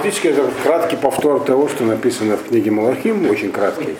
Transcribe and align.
фактически 0.00 0.28
это 0.28 0.48
краткий 0.62 0.96
повтор 0.96 1.40
того, 1.40 1.68
что 1.68 1.84
написано 1.84 2.38
в 2.38 2.48
книге 2.48 2.70
Малахим, 2.70 3.30
очень 3.30 3.52
краткий, 3.52 3.96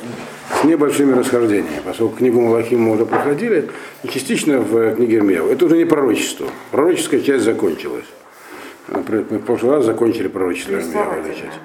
с 0.60 0.64
небольшими 0.64 1.12
расхождениями, 1.12 1.82
поскольку 1.84 2.16
книгу 2.16 2.40
Малахим 2.40 2.80
мы 2.80 2.94
уже 2.94 3.04
проходили, 3.04 3.68
и 4.02 4.08
частично 4.08 4.60
в 4.60 4.94
книге 4.94 5.18
Ирмияу. 5.18 5.50
Это 5.50 5.66
уже 5.66 5.76
не 5.76 5.84
пророчество. 5.84 6.46
Пророческая 6.70 7.20
часть 7.20 7.44
закончилась. 7.44 8.06
Мы 8.88 9.02
в 9.02 9.42
прошлый 9.42 9.72
раз 9.72 9.84
закончили 9.84 10.28
пророчество 10.28 10.80
часть. 10.80 11.58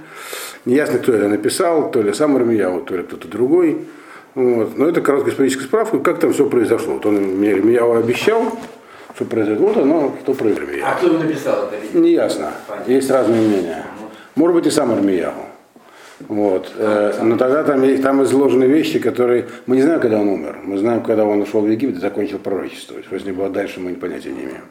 Неясно, 0.65 0.99
кто 0.99 1.13
это 1.13 1.29
написал, 1.29 1.89
то 1.91 2.01
ли 2.01 2.11
сам 2.11 2.37
Ирмияу, 2.37 2.81
то 2.81 2.97
ли 2.97 3.03
кто-то 3.03 3.29
другой. 3.29 3.85
Вот. 4.33 4.77
Но 4.77 4.89
это 4.89 4.99
короткая 4.99 5.31
историческая 5.31 5.63
справка, 5.63 5.99
как 5.99 6.19
там 6.19 6.33
все 6.33 6.49
произошло. 6.49 6.95
Вот 6.95 7.05
он 7.05 7.15
мне 7.15 7.51
Ирмияу 7.51 7.95
обещал, 7.95 8.51
что 9.15 9.25
произойдет. 9.25 9.61
Вот 9.61 9.77
оно, 9.77 10.13
что 10.23 10.33
произошло. 10.33 10.67
А 10.83 10.95
кто 10.95 11.07
его 11.07 11.19
написал 11.19 11.69
это? 11.71 11.97
Неясно. 11.97 12.51
Есть 12.85 13.09
разные 13.09 13.41
мнения. 13.41 13.85
Может 14.35 14.55
быть 14.55 14.67
и 14.67 14.71
сам 14.71 14.91
Армияху. 14.91 15.45
Вот. 16.27 16.71
Э, 16.77 17.19
но 17.23 17.37
тогда 17.37 17.63
там, 17.63 17.97
там 18.01 18.23
изложены 18.23 18.65
вещи, 18.65 18.99
которые... 18.99 19.47
Мы 19.65 19.77
не 19.77 19.81
знаем, 19.81 19.99
когда 19.99 20.19
он 20.19 20.27
умер. 20.27 20.59
Мы 20.63 20.77
знаем, 20.77 21.01
когда 21.03 21.25
он 21.25 21.41
ушел 21.41 21.61
в 21.61 21.67
Египет 21.69 21.97
и 21.97 21.99
закончил 21.99 22.39
пророчество. 22.39 23.01
Что 23.03 23.19
с 23.19 23.25
ним 23.25 23.35
было 23.35 23.49
дальше, 23.49 23.79
мы 23.79 23.93
понятия 23.95 24.29
не 24.29 24.43
имеем. 24.43 24.63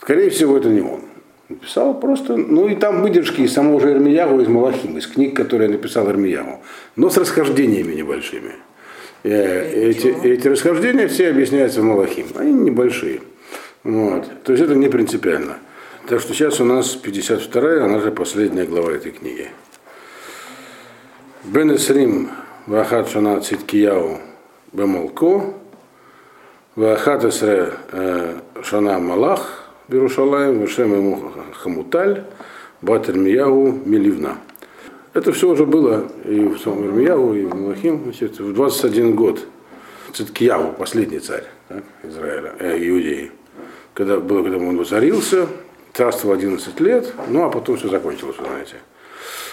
Скорее 0.00 0.30
всего, 0.30 0.56
это 0.56 0.68
не 0.68 0.80
он. 0.80 1.00
Написал 1.48 1.94
просто... 1.94 2.36
Ну 2.36 2.68
и 2.68 2.76
там 2.76 3.02
выдержки 3.02 3.42
из 3.42 3.52
самого 3.52 3.80
же 3.80 3.92
Ирмиягу, 3.92 4.40
из 4.40 4.48
Малахим, 4.48 4.96
из 4.96 5.06
книг, 5.06 5.36
которые 5.36 5.68
написал 5.70 6.08
Ирмиягу. 6.08 6.60
Но 6.96 7.10
с 7.10 7.16
расхождениями 7.16 7.94
небольшими. 7.94 8.52
Э, 9.24 9.90
Эти, 9.90 10.08
эти 10.22 10.48
расхождения 10.48 11.08
все 11.08 11.30
объясняются 11.30 11.80
в 11.80 11.84
Малахим. 11.84 12.26
Они 12.36 12.52
небольшие. 12.52 13.20
Вот. 13.82 14.24
То 14.44 14.52
есть 14.52 14.64
это 14.64 14.74
не 14.74 14.88
принципиально. 14.88 15.58
Так 16.06 16.20
что 16.20 16.34
сейчас 16.34 16.60
у 16.60 16.64
нас 16.66 16.98
52-я, 17.02 17.86
она 17.86 17.98
же 17.98 18.12
последняя 18.12 18.66
глава 18.66 18.92
этой 18.92 19.10
книги. 19.10 19.48
Бен 21.44 21.74
Исрим 21.74 22.30
Вахат 22.66 23.08
Шана 23.08 23.40
Циткияу 23.40 24.18
Бемалко 24.72 25.54
Вахат 26.76 27.24
Исре 27.24 27.72
э, 27.92 28.38
Шана 28.62 28.98
Малах 28.98 29.70
Берушалаем 29.88 30.60
Вешем 30.60 30.92
ему 30.92 31.32
Хамуталь 31.54 32.24
Батер 32.82 33.16
Мияу 33.16 33.72
Миливна. 33.72 34.36
Это 35.14 35.32
все 35.32 35.48
уже 35.48 35.64
было 35.64 36.06
и 36.26 36.38
в 36.40 36.58
самом 36.58 36.86
Ирмияу, 36.86 37.34
и 37.34 37.46
в 37.46 37.54
Малахим, 37.54 38.12
в 38.12 38.52
21 38.52 39.14
год. 39.14 39.46
Циткияу, 40.12 40.74
последний 40.74 41.20
царь 41.20 41.44
так, 41.68 41.82
Израиля, 42.02 42.52
э, 42.58 42.76
Иудеи. 42.76 43.32
Когда, 43.94 44.18
было, 44.18 44.42
когда 44.42 44.58
он 44.58 44.76
воцарился, 44.76 45.46
царствовал 45.94 46.34
11 46.34 46.80
лет, 46.80 47.12
ну 47.28 47.44
а 47.44 47.50
потом 47.50 47.76
все 47.76 47.88
закончилось, 47.88 48.36
вы 48.38 48.46
знаете. 48.46 48.76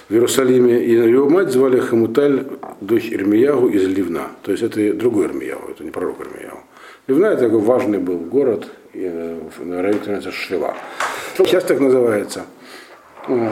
В 0.10 0.14
Иерусалиме 0.14 0.84
и 0.84 0.92
его 0.92 1.30
мать 1.30 1.52
звали 1.52 1.80
Хамуталь, 1.80 2.46
дочь 2.82 3.10
Ирмиягу 3.10 3.70
из 3.70 3.88
Ливна. 3.88 4.30
То 4.42 4.52
есть 4.52 4.64
это 4.64 4.94
другой 4.94 5.28
Ирмиягу, 5.28 5.72
это 5.72 5.84
не 5.84 5.92
пророк 5.92 6.20
Ирмиягу. 6.20 6.60
Ливна 7.08 7.28
это 7.28 7.46
такой 7.46 7.60
важный 7.60 8.00
был 8.00 8.18
город, 8.18 8.68
и, 8.94 9.04
э, 9.04 9.40
районе 9.60 10.00
называется 10.00 10.32
Шева. 10.32 10.76
Сейчас 11.38 11.64
так 11.64 11.80
называется. 11.80 12.46
Э, 13.28 13.52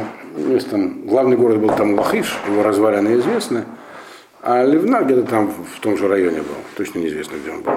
есть 0.50 0.70
там, 0.70 1.08
главный 1.08 1.38
город 1.38 1.60
был 1.60 1.70
там 1.70 1.94
Лахиш, 1.98 2.38
его 2.48 2.64
развалины 2.64 3.20
известны. 3.20 3.64
А 4.42 4.64
Ливна 4.66 5.02
где-то 5.04 5.23
там 5.23 5.52
в 5.52 5.80
том 5.80 5.98
же 5.98 6.08
районе 6.08 6.40
был, 6.40 6.56
точно 6.76 7.00
неизвестно, 7.00 7.38
где 7.38 7.52
он 7.52 7.62
был. 7.62 7.73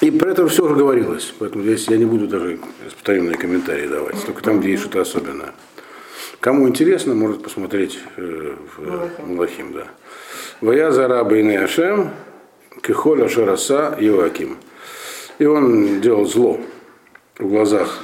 И 0.00 0.10
про 0.10 0.30
это 0.30 0.46
все 0.48 0.64
уже 0.64 0.74
говорилось, 0.74 1.34
поэтому 1.38 1.62
здесь 1.62 1.86
я 1.88 1.98
не 1.98 2.06
буду 2.06 2.26
даже 2.26 2.58
повторенные 2.94 3.36
комментарии 3.36 3.86
давать, 3.86 4.24
только 4.24 4.42
там, 4.42 4.60
где 4.60 4.70
есть 4.70 4.82
что-то 4.82 5.02
особенное. 5.02 5.52
Кому 6.40 6.66
интересно, 6.66 7.14
может 7.14 7.42
посмотреть 7.42 7.98
э, 8.16 8.54
в 8.76 9.26
Малахим, 9.26 9.74
да. 9.74 9.88
Вая 10.62 10.90
зараба 10.90 11.36
и 11.36 11.54
Ашем, 11.54 12.12
Кихоля 12.82 13.28
Шараса 13.28 13.94
Иоаким. 14.00 14.56
И 15.38 15.44
он 15.44 16.00
делал 16.00 16.24
зло 16.24 16.58
в 17.38 17.46
глазах 17.46 18.00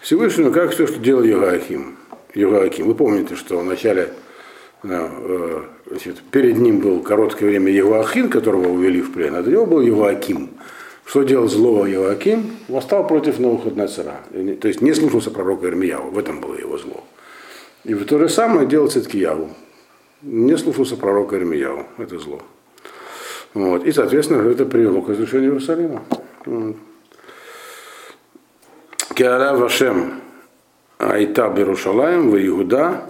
Всевышнего, 0.00 0.52
как 0.52 0.70
все, 0.70 0.86
что 0.86 1.00
делал 1.00 1.24
Иоаким. 1.24 1.96
Иоаким. 2.34 2.86
Вы 2.86 2.94
помните, 2.94 3.34
что 3.34 3.58
вначале 3.58 4.12
э, 4.84 5.62
значит, 5.86 6.20
перед 6.30 6.58
ним 6.58 6.78
был 6.78 7.02
короткое 7.02 7.46
время 7.46 7.72
Евахин, 7.72 8.28
которого 8.28 8.68
увели 8.68 9.02
в 9.02 9.12
плен, 9.12 9.34
а 9.34 9.42
до 9.42 9.50
него 9.50 9.66
был 9.66 9.80
Еваким. 9.80 10.50
Что 11.04 11.22
делал 11.22 11.48
злого 11.48 11.86
Еваким? 11.86 12.56
Восстал 12.68 13.06
против 13.06 13.38
Навуходнецера. 13.38 14.20
То 14.60 14.68
есть 14.68 14.80
не 14.80 14.94
слушался 14.94 15.30
пророка 15.30 15.66
Ирмияву. 15.66 16.10
В 16.10 16.18
этом 16.18 16.40
было 16.40 16.54
его 16.54 16.78
зло. 16.78 17.04
И 17.84 17.94
то 17.94 18.18
же 18.18 18.28
самое 18.28 18.66
делал 18.66 18.88
Циткияву. 18.88 19.50
Не 20.22 20.56
слушался 20.56 20.96
пророка 20.96 21.36
Ирмияву. 21.36 21.86
Это 21.98 22.18
зло. 22.18 22.40
Вот. 23.54 23.84
И, 23.84 23.92
соответственно, 23.92 24.48
это 24.48 24.64
привело 24.64 25.02
к 25.02 25.08
разрушению 25.08 25.50
Иерусалима. 25.50 26.02
Киара 29.14 29.54
Вашем 29.56 30.22
Айта 30.98 31.48
Берушалаем 31.48 32.30
в 32.30 32.36
Иуда, 32.46 33.02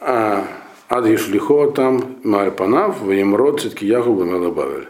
а 0.00 0.44
Ад 0.88 1.06
Ешлихо 1.06 1.70
там 1.70 2.16
Марпанав, 2.24 3.00
Ваемрод 3.00 3.60
Циткияху 3.60 4.12
Бамела 4.12 4.50
Бавель. 4.50 4.88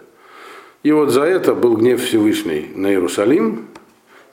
И 0.82 0.92
вот 0.92 1.10
за 1.10 1.22
это 1.22 1.54
был 1.54 1.76
гнев 1.76 2.02
Всевышний 2.02 2.70
на 2.74 2.88
Иерусалим 2.88 3.66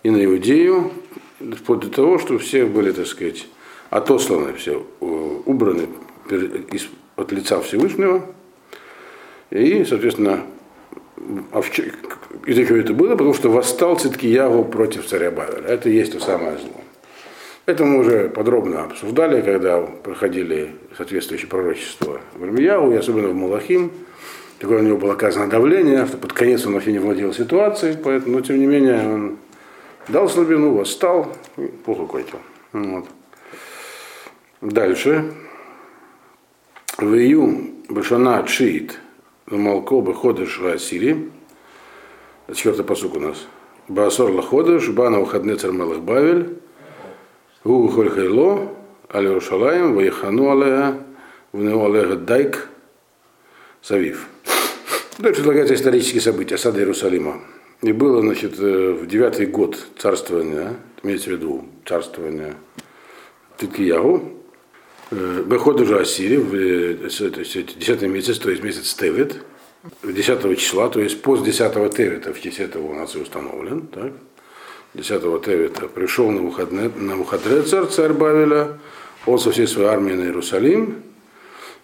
и 0.03 0.09
на 0.09 0.23
Иудею, 0.23 0.91
вплоть 1.57 1.79
до 1.79 1.89
того, 1.89 2.19
что 2.19 2.37
все 2.37 2.65
были, 2.65 2.91
так 2.91 3.07
сказать, 3.07 3.47
отосланы, 3.89 4.53
все 4.53 4.85
э, 5.01 5.05
убраны 5.45 5.87
от 7.15 7.31
лица 7.31 7.61
Всевышнего. 7.61 8.25
И, 9.49 9.85
соответственно, 9.85 10.43
а 11.51 11.61
из-за 12.45 12.65
чего 12.65 12.77
это 12.77 12.93
было? 12.93 13.11
Потому 13.11 13.33
что 13.33 13.49
восстал 13.49 13.97
Циткиягу 13.97 14.65
против 14.65 15.07
царя 15.07 15.31
Бавеля. 15.31 15.67
Это 15.67 15.89
и 15.89 15.95
есть 15.95 16.11
то 16.11 16.19
самое 16.19 16.57
зло. 16.57 16.81
Это 17.65 17.83
мы 17.83 17.99
уже 17.99 18.29
подробно 18.29 18.83
обсуждали, 18.83 19.41
когда 19.41 19.81
проходили 19.81 20.75
соответствующие 20.95 21.47
пророчества 21.47 22.21
в 22.35 22.45
Ирмияу, 22.45 22.91
и 22.91 22.95
особенно 22.95 23.29
в 23.29 23.35
Малахим. 23.35 23.91
Такое 24.59 24.79
у 24.79 24.83
него 24.83 24.97
было 24.97 25.13
оказано 25.13 25.49
давление, 25.49 26.05
что 26.05 26.17
под 26.17 26.33
конец 26.33 26.65
он 26.65 26.73
вообще 26.73 26.93
не 26.93 26.99
владел 26.99 27.33
ситуацией, 27.33 27.97
поэтому, 28.01 28.37
но 28.37 28.41
тем 28.41 28.59
не 28.59 28.65
менее 28.65 29.07
он 29.07 29.37
дал 30.07 30.29
слабину, 30.29 30.73
восстал 30.73 31.35
и 31.57 31.67
плохо 31.67 32.05
кончил. 32.05 32.39
Вот. 32.71 33.05
Дальше. 34.61 35.33
В 36.97 37.13
ию 37.13 37.71
Башана 37.89 38.45
Чиит 38.47 38.99
Малко 39.47 39.99
Беходыш 39.99 40.61
Асири. 40.61 41.29
Четвертый 42.53 42.85
посук 42.85 43.15
у 43.15 43.19
нас. 43.19 43.45
Баасор 43.87 44.31
Лаходыш, 44.31 44.89
Бана 44.89 45.19
Ухадне 45.19 45.55
Цармелах 45.55 45.99
Бавель, 45.99 46.57
Гу 47.63 47.87
Холь 47.89 48.09
Хайло, 48.09 48.69
Али 49.09 49.27
Рушалаем, 49.27 49.93
Ваихану 49.95 50.51
Алея, 50.51 50.99
Внеу 51.51 51.85
Алега 51.85 52.15
Дайк, 52.15 52.69
Савив. 53.81 54.27
Дальше 55.17 55.41
предлагается 55.41 55.75
исторические 55.75 56.21
события. 56.21 56.55
Осады 56.55 56.79
Иерусалима. 56.79 57.41
И 57.81 57.91
было, 57.91 58.21
значит, 58.21 58.59
э, 58.59 58.91
в 58.93 59.07
девятый 59.07 59.45
год 59.45 59.77
царствования, 59.97 60.75
имеется 61.03 61.29
в 61.29 61.33
виду 61.33 61.65
царствования 61.85 62.55
Тикиягу, 63.57 64.35
Выход 65.11 65.79
уже 65.81 65.99
Ассири, 65.99 66.37
в 66.37 66.55
э, 66.55 67.29
то 67.29 67.39
есть 67.39 67.77
10 67.77 68.01
месяц, 68.03 68.39
то 68.39 68.49
есть 68.49 68.63
месяц 68.63 68.95
Тевит, 68.95 69.35
10 70.03 70.57
числа, 70.57 70.89
то 70.89 70.99
есть 70.99 71.21
пост 71.21 71.43
10 71.43 71.95
Тевита, 71.95 72.33
в 72.33 72.41
честь 72.41 72.59
этого 72.59 72.87
у 72.87 72.93
нас 72.95 73.15
и 73.15 73.19
установлен, 73.19 73.87
так? 73.87 74.13
10 74.95 75.43
Тевита 75.43 75.87
пришел 75.87 76.31
на 76.31 76.41
выходные, 76.41 76.89
на 76.95 77.17
выходные 77.17 77.61
царь, 77.61 77.85
царь 77.85 78.13
Бавеля, 78.13 78.79
он 79.27 79.37
со 79.37 79.51
всей 79.51 79.67
своей 79.67 79.89
армией 79.89 80.17
на 80.17 80.23
Иерусалим, 80.23 81.03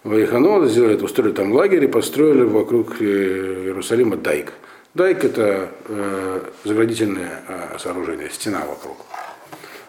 Ваиханова 0.04 0.66
сделали, 0.66 0.96
устроили 0.96 1.32
там 1.32 1.52
лагерь 1.52 1.84
и 1.84 1.86
построили 1.86 2.42
вокруг 2.42 3.00
э, 3.00 3.04
Иерусалима 3.04 4.16
дайк. 4.16 4.52
Дайк 4.94 5.24
это 5.24 5.68
э, 5.88 6.40
заградительное 6.64 7.42
э, 7.48 7.78
сооружение, 7.78 8.28
стена 8.30 8.60
вокруг. 8.66 8.96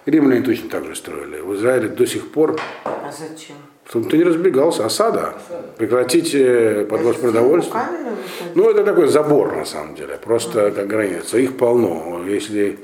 Римляне 0.06 0.42
точно 0.42 0.69
так 0.69 0.86
же 0.86 0.95
строили. 0.95 1.39
В 1.42 1.56
Израиле 1.56 1.88
до 1.89 2.06
сих 2.06 2.31
пор 2.31 2.60
А 2.83 3.12
зачем? 3.12 3.56
чтобы 3.88 4.10
ты 4.10 4.18
не 4.18 4.24
разбегался, 4.24 4.86
осада. 4.86 5.33
Прекратить 5.77 6.33
э, 6.36 6.86
подвоз 6.89 7.18
продовольствия. 7.18 7.74
Выходить? 7.81 8.56
Ну, 8.56 8.69
это 8.69 8.83
такой 8.83 9.07
забор, 9.07 9.56
на 9.56 9.66
самом 9.66 9.95
деле, 9.95 10.18
просто 10.24 10.71
как 10.71 10.88
граница. 10.88 11.38
Их 11.39 11.57
полно. 11.57 12.24
Если 12.27 12.80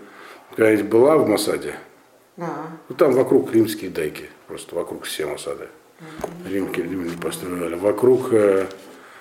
говорить, 0.57 0.85
была 0.85 1.17
в 1.17 1.27
Масаде, 1.29 1.75
Да. 2.37 2.49
ну, 2.89 2.95
там 2.95 3.11
вокруг 3.13 3.53
римские 3.53 3.91
дайки, 3.91 4.29
просто 4.47 4.75
вокруг 4.75 5.03
все 5.05 5.25
Масады. 5.27 5.67
Римки, 6.47 6.79
римляне 6.79 7.17
построили. 7.17 7.75
Вокруг 7.75 8.33
э, 8.33 8.65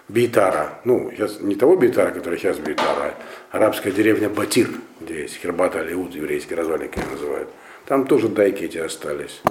Бейтара, 0.09 0.81
ну, 0.85 1.11
сейчас 1.11 1.41
не 1.41 1.55
того 1.55 1.77
Бейтара, 1.77 2.11
который 2.11 2.39
сейчас 2.39 2.59
Бейтара, 2.59 3.15
а 3.51 3.57
арабская 3.57 3.91
деревня 3.91 4.29
Батир, 4.29 4.69
где 5.01 5.23
есть 5.23 5.37
Хербат 5.37 5.77
Алиуд, 5.77 6.15
еврейский 6.15 6.55
развалинки 6.55 6.99
ее 6.99 7.07
называют. 7.11 7.49
Там 7.87 8.07
тоже 8.07 8.29
дайки 8.29 8.65
эти 8.65 8.79
остались. 8.79 9.43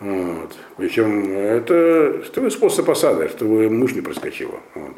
Вот. 0.00 0.56
Причем 0.76 1.36
это 1.36 2.22
что 2.24 2.48
способ 2.50 2.88
осады, 2.88 3.28
чтобы 3.28 3.68
мышь 3.68 3.92
не 3.92 4.00
проскочила. 4.00 4.60
Вот. 4.74 4.96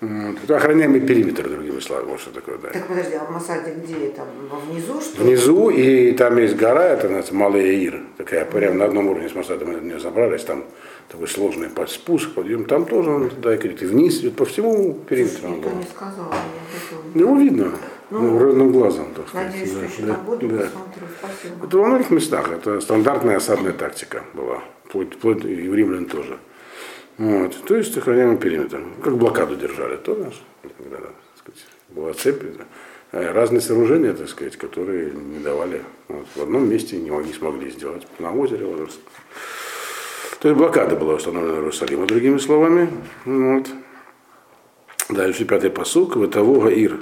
Это 0.00 0.56
охраняемый 0.56 1.00
периметр, 1.00 1.48
другими 1.48 1.80
словами, 1.80 2.10
вот 2.10 2.20
что 2.20 2.30
такое, 2.30 2.58
да. 2.58 2.68
Так 2.68 2.86
подожди, 2.86 3.14
а 3.14 3.24
в 3.24 3.30
Масаде 3.30 3.74
где? 3.82 4.10
Там 4.10 4.26
внизу 4.68 5.00
что 5.00 5.22
ли? 5.22 5.28
Внизу, 5.28 5.70
и 5.70 6.12
там 6.12 6.36
есть 6.36 6.54
гора, 6.54 6.84
это 6.84 7.04
называется 7.04 7.34
Малая 7.34 7.72
Ир, 7.72 8.02
такая, 8.18 8.44
прямо 8.44 8.74
на 8.74 8.84
одном 8.84 9.08
уровне 9.08 9.30
с 9.30 9.34
Масадом 9.34 9.72
мы 9.72 9.80
нее 9.80 9.98
забрались, 9.98 10.44
там 10.44 10.64
такой 11.08 11.28
сложный 11.28 11.70
спуск, 11.86 12.34
подъем, 12.34 12.66
там 12.66 12.84
тоже 12.84 13.10
он 13.10 13.30
туда 13.30 13.56
идет, 13.56 13.82
и 13.82 13.86
вниз, 13.86 14.20
идет 14.20 14.36
по 14.36 14.44
всему 14.44 14.92
периметру. 15.08 15.48
был. 15.48 15.70
не 15.76 15.84
сказал, 15.84 16.30
я 17.14 17.20
Его 17.20 17.36
видно, 17.36 17.72
Ну, 18.10 18.20
ну, 18.20 18.38
ровным 18.38 18.72
глазом, 18.72 19.06
так 19.14 19.28
сказать. 19.28 19.52
Надеюсь, 19.52 19.92
что 19.94 20.06
да, 20.06 20.14
буду, 20.14 20.48
да. 20.48 20.56
посмотрю. 20.58 21.06
Спасибо. 21.18 21.66
Это 21.66 21.78
во 21.78 21.86
многих 21.86 22.10
местах, 22.10 22.52
это 22.52 22.80
стандартная 22.82 23.36
осадная 23.38 23.72
тактика 23.72 24.24
была, 24.34 24.62
вплоть, 24.84 25.14
вплоть 25.14 25.42
и 25.44 25.68
в 25.68 25.74
римлян 25.74 26.04
тоже. 26.04 26.38
Вот. 27.18 27.64
То 27.66 27.76
есть 27.76 27.96
охраняемый 27.96 28.36
периметр. 28.36 28.82
Как 29.02 29.16
блокаду 29.16 29.56
держали, 29.56 29.96
то 29.96 30.14
наш, 30.14 30.34
когда, 30.78 30.96
так 30.98 31.14
сказать, 31.38 31.66
была 31.88 32.12
цепь. 32.12 32.42
Э, 33.12 33.32
Разные 33.32 33.60
сооружения, 33.60 34.12
так 34.12 34.28
сказать, 34.28 34.56
которые 34.56 35.10
не 35.10 35.38
давали. 35.38 35.82
Вот. 36.08 36.26
В 36.34 36.42
одном 36.42 36.68
месте 36.68 36.96
не, 36.96 37.10
не 37.10 37.32
смогли 37.32 37.70
сделать. 37.70 38.06
На 38.18 38.32
озере. 38.32 38.66
Вот. 38.66 38.90
То 40.40 40.48
есть 40.48 40.58
блокада 40.58 40.96
была 40.96 41.14
установлена 41.14 41.56
Иерусалима, 41.56 42.06
другими 42.06 42.38
словами. 42.38 42.90
Вот. 43.24 43.66
Дальше 45.08 45.44
пятый 45.44 45.70
посук. 45.70 46.16
Ватавога 46.16 46.68
Ир 46.68 47.00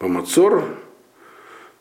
Бамацор 0.00 0.64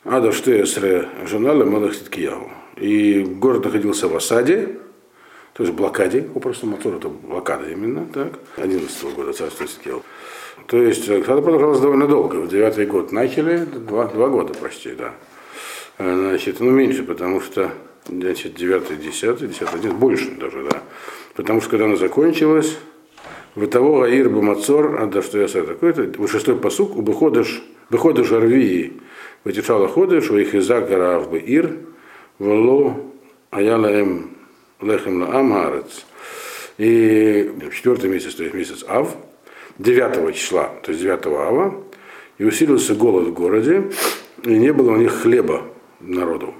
Ада 0.05 0.33
Штеесре 0.33 1.07
Жаналя 1.25 1.63
Малах 1.63 1.95
Ситкиягу. 1.95 2.51
И 2.75 3.23
город 3.23 3.65
находился 3.65 4.07
в 4.07 4.15
осаде, 4.15 4.77
то 5.53 5.63
есть 5.63 5.75
блокаде, 5.75 6.21
попросту 6.21 6.65
Мацор 6.65 6.95
это 6.95 7.09
блокада 7.09 7.69
именно, 7.69 8.05
так, 8.11 8.39
11 8.57 9.15
года 9.15 9.33
царства 9.33 9.67
Ситкиягу. 9.67 10.01
То 10.67 10.81
есть 10.81 11.07
э, 11.07 11.19
это 11.19 11.41
продолжалось 11.41 11.79
довольно 11.79 12.07
долго. 12.07 12.37
В 12.37 12.47
девятый 12.47 12.85
год 12.87 13.11
начали, 13.11 13.57
два, 13.57 14.05
два 14.07 14.29
года 14.29 14.53
почти, 14.53 14.93
да. 14.93 15.13
Э, 15.99 16.29
Значит, 16.29 16.59
ну 16.59 16.71
меньше, 16.71 17.03
потому 17.03 17.39
что 17.39 17.71
значит, 18.07 18.55
9, 18.55 18.99
10, 18.99 19.39
10, 19.47 19.61
11, 19.61 19.93
больше 19.93 20.31
даже, 20.31 20.67
да. 20.69 20.81
Потому 21.35 21.61
что 21.61 21.69
когда 21.69 21.85
она 21.85 21.97
закончилась, 21.97 22.77
в 23.55 23.67
того 23.67 24.01
Аир 24.01 24.29
Бамацор, 24.29 24.99
а 24.99 25.05
да 25.05 25.21
что 25.21 25.37
я 25.37 25.47
сказал, 25.47 25.67
такой-то, 25.67 26.11
вот 26.17 26.29
шестой 26.31 26.55
посук, 26.55 26.95
выходишь, 26.95 27.63
выходишь 27.91 28.31
Арвии, 28.31 28.93
вытешала 29.43 29.87
ходишь, 29.87 30.31
у 30.31 30.37
их 30.37 30.55
иза 30.55 30.81
гарав 30.81 31.29
бы 31.29 31.37
Ир, 31.37 31.77
вало 32.39 32.95
аяла 33.51 33.87
эм 33.87 34.32
лехем 34.83 35.21
ла 35.21 35.39
амарец. 35.39 36.05
И 36.77 37.51
четвертый 37.73 38.09
месяц, 38.09 38.35
то 38.35 38.43
есть 38.43 38.55
месяц 38.55 38.83
Ав, 38.87 39.15
9 39.77 40.35
числа, 40.35 40.71
то 40.83 40.91
есть 40.91 41.01
9 41.01 41.25
Ава, 41.27 41.75
и 42.37 42.43
усилился 42.45 42.95
голод 42.95 43.27
в 43.27 43.33
городе, 43.33 43.91
и 44.43 44.57
не 44.57 44.73
было 44.73 44.91
у 44.91 44.95
них 44.97 45.13
хлеба 45.13 45.63
народу, 45.99 46.53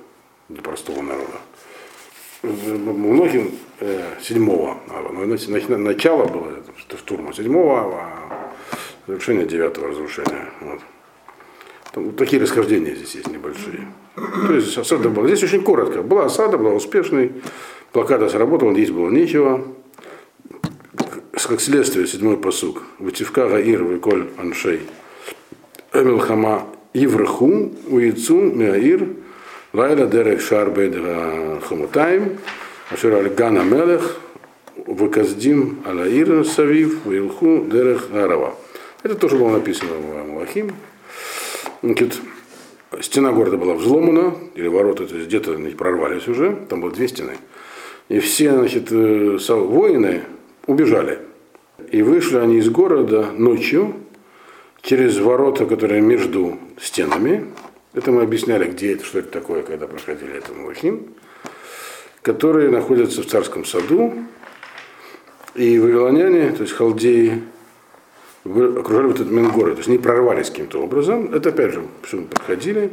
для 0.49 0.61
простого 0.61 1.01
народа. 1.01 1.39
Многим 2.43 3.51
э, 3.79 4.15
7 4.21 4.49
ава, 4.51 4.77
но 5.13 5.25
на- 5.25 5.37
на- 5.69 5.77
начало 5.77 6.25
было 6.25 6.49
это, 6.49 6.97
штурма 6.97 7.33
7 7.33 7.55
ава, 7.57 8.01
а 8.29 8.51
завершение 9.07 9.45
9 9.45 9.77
разрушения. 9.77 10.49
Вот. 10.61 10.79
Там 11.93 12.05
вот 12.05 12.17
такие 12.17 12.41
расхождения 12.41 12.95
здесь 12.95 13.15
есть 13.15 13.27
небольшие. 13.27 13.87
То 14.15 14.53
есть 14.53 14.77
осада 14.77 15.09
была. 15.09 15.27
Здесь 15.27 15.43
очень 15.43 15.63
коротко. 15.63 16.01
Была 16.01 16.25
осада, 16.25 16.57
была 16.57 16.71
успешной, 16.73 17.31
блокада 17.93 18.29
сработала, 18.29 18.73
здесь 18.73 18.91
было 18.91 19.09
нечего. 19.09 19.65
Как 21.31 21.61
следствие, 21.61 22.07
седьмой 22.07 22.37
посук. 22.37 22.83
Вативка 22.99 23.47
Гаир 23.47 23.83
Виколь 23.83 24.29
Аншей. 24.37 24.81
Эмил 25.93 26.19
Хама 26.19 26.67
Ивраху 26.93 27.71
Уицу 27.87 28.41
Меаир 28.41 29.07
Лайла 29.73 30.07
Дерех 30.07 30.41
Шарбед 30.41 30.95
Хамутаем 31.67 32.39
Ашер 32.89 33.13
Альгана 33.13 33.59
Мелех 33.59 34.17
Ваказдим 34.87 35.83
Алаир 35.85 36.43
Савив 36.45 37.05
Вилху 37.05 37.65
Дерех 37.69 38.07
Арава. 38.11 38.55
Это 39.03 39.15
тоже 39.15 39.37
было 39.37 39.51
написано 39.51 39.91
в 39.93 40.31
Малахим. 40.31 40.71
Значит, 41.83 42.19
стена 43.01 43.31
города 43.31 43.57
была 43.57 43.75
взломана, 43.75 44.33
или 44.55 44.67
ворота, 44.67 45.05
то 45.05 45.15
есть 45.15 45.27
где-то 45.27 45.57
прорвались 45.77 46.27
уже, 46.27 46.55
там 46.69 46.81
было 46.81 46.91
две 46.91 47.07
стены. 47.07 47.33
И 48.13 48.19
все 48.19 48.51
значит, 48.51 48.91
э, 48.91 49.37
воины 49.49 50.21
убежали. 50.67 51.17
И 51.89 52.03
вышли 52.03 52.37
они 52.37 52.59
из 52.59 52.69
города 52.69 53.31
ночью 53.35 53.95
через 54.83 55.17
ворота, 55.17 55.65
которые 55.65 55.99
между 55.99 56.59
стенами. 56.79 57.47
Это 57.95 58.11
мы 58.11 58.21
объясняли, 58.21 58.69
где 58.69 58.93
это, 58.93 59.03
что 59.03 59.17
это 59.17 59.29
такое, 59.29 59.63
когда 59.63 59.87
проходили 59.87 60.37
это 60.37 60.53
Малахим. 60.53 61.07
Которые 62.21 62.69
находятся 62.69 63.23
в 63.23 63.25
царском 63.25 63.65
саду. 63.65 64.13
И 65.55 65.79
вавилоняне, 65.79 66.51
то 66.51 66.61
есть 66.61 66.73
халдеи, 66.73 67.41
окружали 68.45 69.07
вот 69.07 69.15
этот 69.15 69.31
Менгород, 69.31 69.73
то 69.73 69.79
есть 69.79 69.89
они 69.89 69.97
прорвались 69.97 70.51
каким-то 70.51 70.83
образом. 70.83 71.33
Это 71.33 71.49
опять 71.49 71.73
же, 71.73 71.83
все 72.03 72.21
проходили 72.21 72.91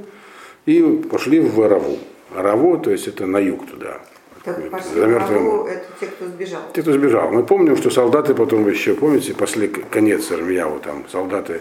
и 0.64 0.80
пошли 1.10 1.40
в 1.40 1.60
Араву. 1.60 1.98
Араву, 2.34 2.78
то 2.78 2.90
есть 2.90 3.06
это 3.06 3.26
на 3.26 3.36
юг 3.36 3.66
туда. 3.70 4.00
Так 4.44 4.70
пошли 4.70 4.94
За 4.94 5.06
в 5.06 5.08
мертвым 5.08 5.66
это 5.66 5.86
те, 6.00 6.06
кто 6.06 6.26
сбежал. 6.26 6.62
те, 6.74 6.82
кто 6.82 6.92
сбежал. 6.92 7.30
Мы 7.30 7.42
помним, 7.44 7.76
что 7.76 7.90
солдаты 7.90 8.34
потом 8.34 8.66
еще, 8.68 8.94
помните, 8.94 9.34
после 9.34 9.68
конец 9.68 10.30
Армияу, 10.30 10.80
там 10.80 11.04
солдаты 11.10 11.60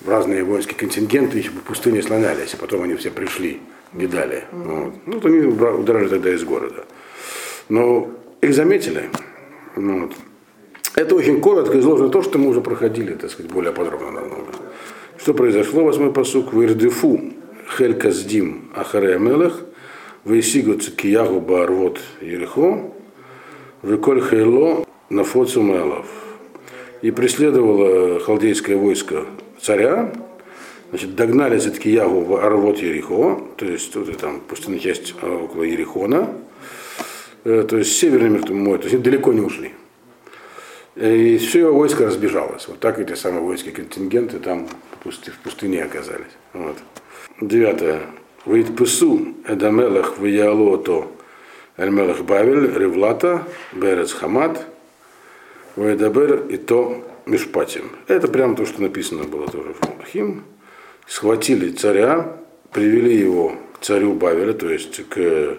в 0.00 0.08
разные 0.08 0.44
воинские 0.44 0.76
контингенты 0.76 1.38
еще 1.38 1.50
по 1.50 1.60
пустыне 1.60 2.02
слонялись, 2.02 2.54
а 2.54 2.56
потом 2.56 2.82
они 2.82 2.94
все 2.94 3.10
пришли, 3.10 3.60
видали. 3.92 4.44
Вот. 4.52 4.94
Ну, 5.06 5.14
вот 5.14 5.26
они 5.26 5.38
удрали 5.40 6.08
тогда 6.08 6.30
из 6.30 6.44
города. 6.44 6.84
Но 7.68 8.10
их 8.40 8.54
заметили. 8.54 9.10
Вот. 9.74 10.12
Это 10.94 11.16
очень 11.16 11.40
коротко 11.40 11.78
изложено 11.80 12.10
то, 12.10 12.22
что 12.22 12.38
мы 12.38 12.48
уже 12.50 12.60
проходили, 12.60 13.14
так 13.14 13.30
сказать, 13.30 13.50
более 13.50 13.72
подробно 13.72 14.12
намного. 14.12 14.52
Что 15.16 15.34
произошло? 15.34 15.82
Восьмой 15.84 16.12
посук. 16.12 16.52
Вирдефу 16.52 17.20
хельказдим 17.76 18.70
ахаре 18.74 19.18
мелех, 19.18 19.60
вейсигу 20.24 20.74
цикиягу 20.74 21.40
баарвот 21.40 22.00
ерехо, 22.20 22.90
Виколь 23.82 24.22
Хейло 24.22 24.86
на 25.10 25.24
Мелов. 25.24 26.06
И 27.02 27.10
преследовало 27.10 28.18
халдейское 28.20 28.78
войско 28.78 29.26
царя, 29.60 30.10
значит, 30.88 31.14
догнали 31.14 31.58
Циткиягу 31.58 32.20
в 32.22 32.36
Арвот 32.36 32.78
Ерихо, 32.78 33.40
то 33.56 33.66
есть 33.66 33.94
вот 33.94 34.16
там 34.16 34.40
пустынная 34.40 34.78
часть 34.78 35.14
а, 35.20 35.44
около 35.44 35.64
Ерихона, 35.64 36.30
э, 37.44 37.66
то 37.68 37.76
есть 37.76 37.98
северный 37.98 38.40
мой, 38.54 38.78
то 38.78 38.88
есть 38.88 39.02
далеко 39.02 39.34
не 39.34 39.40
ушли. 39.40 39.72
И 40.96 41.36
все 41.38 41.60
его 41.60 41.74
войско 41.74 42.06
разбежалось. 42.06 42.68
Вот 42.68 42.78
так 42.78 42.98
эти 43.00 43.14
самые 43.14 43.42
воинские 43.42 43.74
контингенты 43.74 44.38
там 44.38 44.68
в 45.02 45.42
пустыне 45.42 45.82
оказались. 45.82 46.32
Вот. 46.52 46.76
Девятое. 47.40 48.00
Вейтпесу 48.46 49.34
Эдамелах 49.46 50.18
Вияалото 50.18 51.08
Эльмелах 51.76 52.22
Бавель 52.22 52.76
Ревлата 52.76 53.44
Берец 53.72 54.12
Хамат 54.12 54.64
Вейдабер 55.76 56.46
и 56.48 56.56
то 56.56 57.04
Мишпатим. 57.26 57.90
Это 58.06 58.28
прямо 58.28 58.54
то, 58.54 58.66
что 58.66 58.82
написано 58.82 59.24
было 59.24 59.48
тоже 59.48 59.72
в 59.72 59.88
Малахим. 59.88 60.44
Схватили 61.06 61.70
царя, 61.70 62.36
привели 62.70 63.16
его 63.16 63.56
к 63.72 63.84
царю 63.84 64.12
Бавеля, 64.12 64.52
то 64.52 64.68
есть 64.68 65.08
к 65.08 65.16
э, 65.16 65.56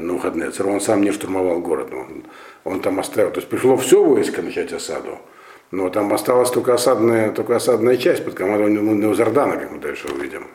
Навуходнецеру. 0.00 0.70
Он 0.70 0.80
сам 0.80 1.02
не 1.02 1.12
штурмовал 1.12 1.60
город. 1.60 1.92
Он, 1.92 2.24
он 2.64 2.80
там 2.80 2.98
оставил. 2.98 3.30
То 3.30 3.38
есть 3.38 3.48
пришло 3.48 3.76
все 3.76 4.02
войско 4.02 4.42
начать 4.42 4.72
осаду. 4.72 5.18
Но 5.70 5.88
там 5.88 6.12
осталась 6.12 6.50
только 6.50 6.74
осадная, 6.74 7.30
только 7.30 7.54
осадная 7.54 7.96
часть 7.96 8.24
под 8.24 8.34
командованием 8.34 8.98
Неузардана, 9.00 9.56
как 9.56 9.70
мы 9.70 9.78
дальше 9.78 10.08
увидим. 10.08 10.48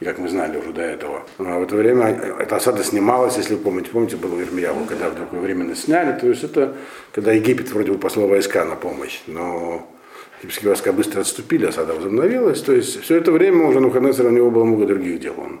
И 0.00 0.04
как 0.04 0.18
мы 0.18 0.28
знали 0.28 0.56
уже 0.56 0.72
до 0.72 0.80
этого. 0.80 1.22
А 1.38 1.58
в 1.58 1.62
это 1.62 1.76
время 1.76 2.06
эта 2.06 2.56
осада 2.56 2.82
снималась, 2.82 3.36
если 3.36 3.54
вы 3.54 3.60
помните. 3.60 3.90
Помните, 3.90 4.16
было 4.16 4.34
в 4.34 4.40
Ирмияву, 4.40 4.86
когда 4.86 5.10
вдруг 5.10 5.30
временно 5.32 5.76
сняли. 5.76 6.18
То 6.18 6.26
есть 6.26 6.42
это 6.42 6.74
когда 7.12 7.32
Египет 7.32 7.70
вроде 7.70 7.92
бы 7.92 7.98
послал 7.98 8.26
войска 8.26 8.64
на 8.64 8.76
помощь. 8.76 9.20
Но 9.26 9.86
египетские 10.38 10.70
войска 10.70 10.94
быстро 10.94 11.20
отступили, 11.20 11.66
осада 11.66 11.92
возобновилась. 11.92 12.62
То 12.62 12.72
есть 12.72 13.02
все 13.02 13.16
это 13.16 13.30
время 13.30 13.66
уже 13.66 13.80
Навуходоносор, 13.80 14.26
у 14.26 14.30
него 14.30 14.50
было 14.50 14.64
много 14.64 14.86
других 14.86 15.20
дел. 15.20 15.34
Он, 15.36 15.60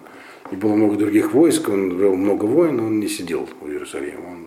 и 0.50 0.56
было 0.56 0.74
много 0.74 0.96
других 0.96 1.34
войск, 1.34 1.68
он 1.68 1.98
вел 1.98 2.16
много 2.16 2.46
войн, 2.46 2.80
он 2.80 2.98
не 2.98 3.08
сидел 3.08 3.46
в 3.60 3.68
Иерусалиме. 3.68 4.18
Он 4.26 4.46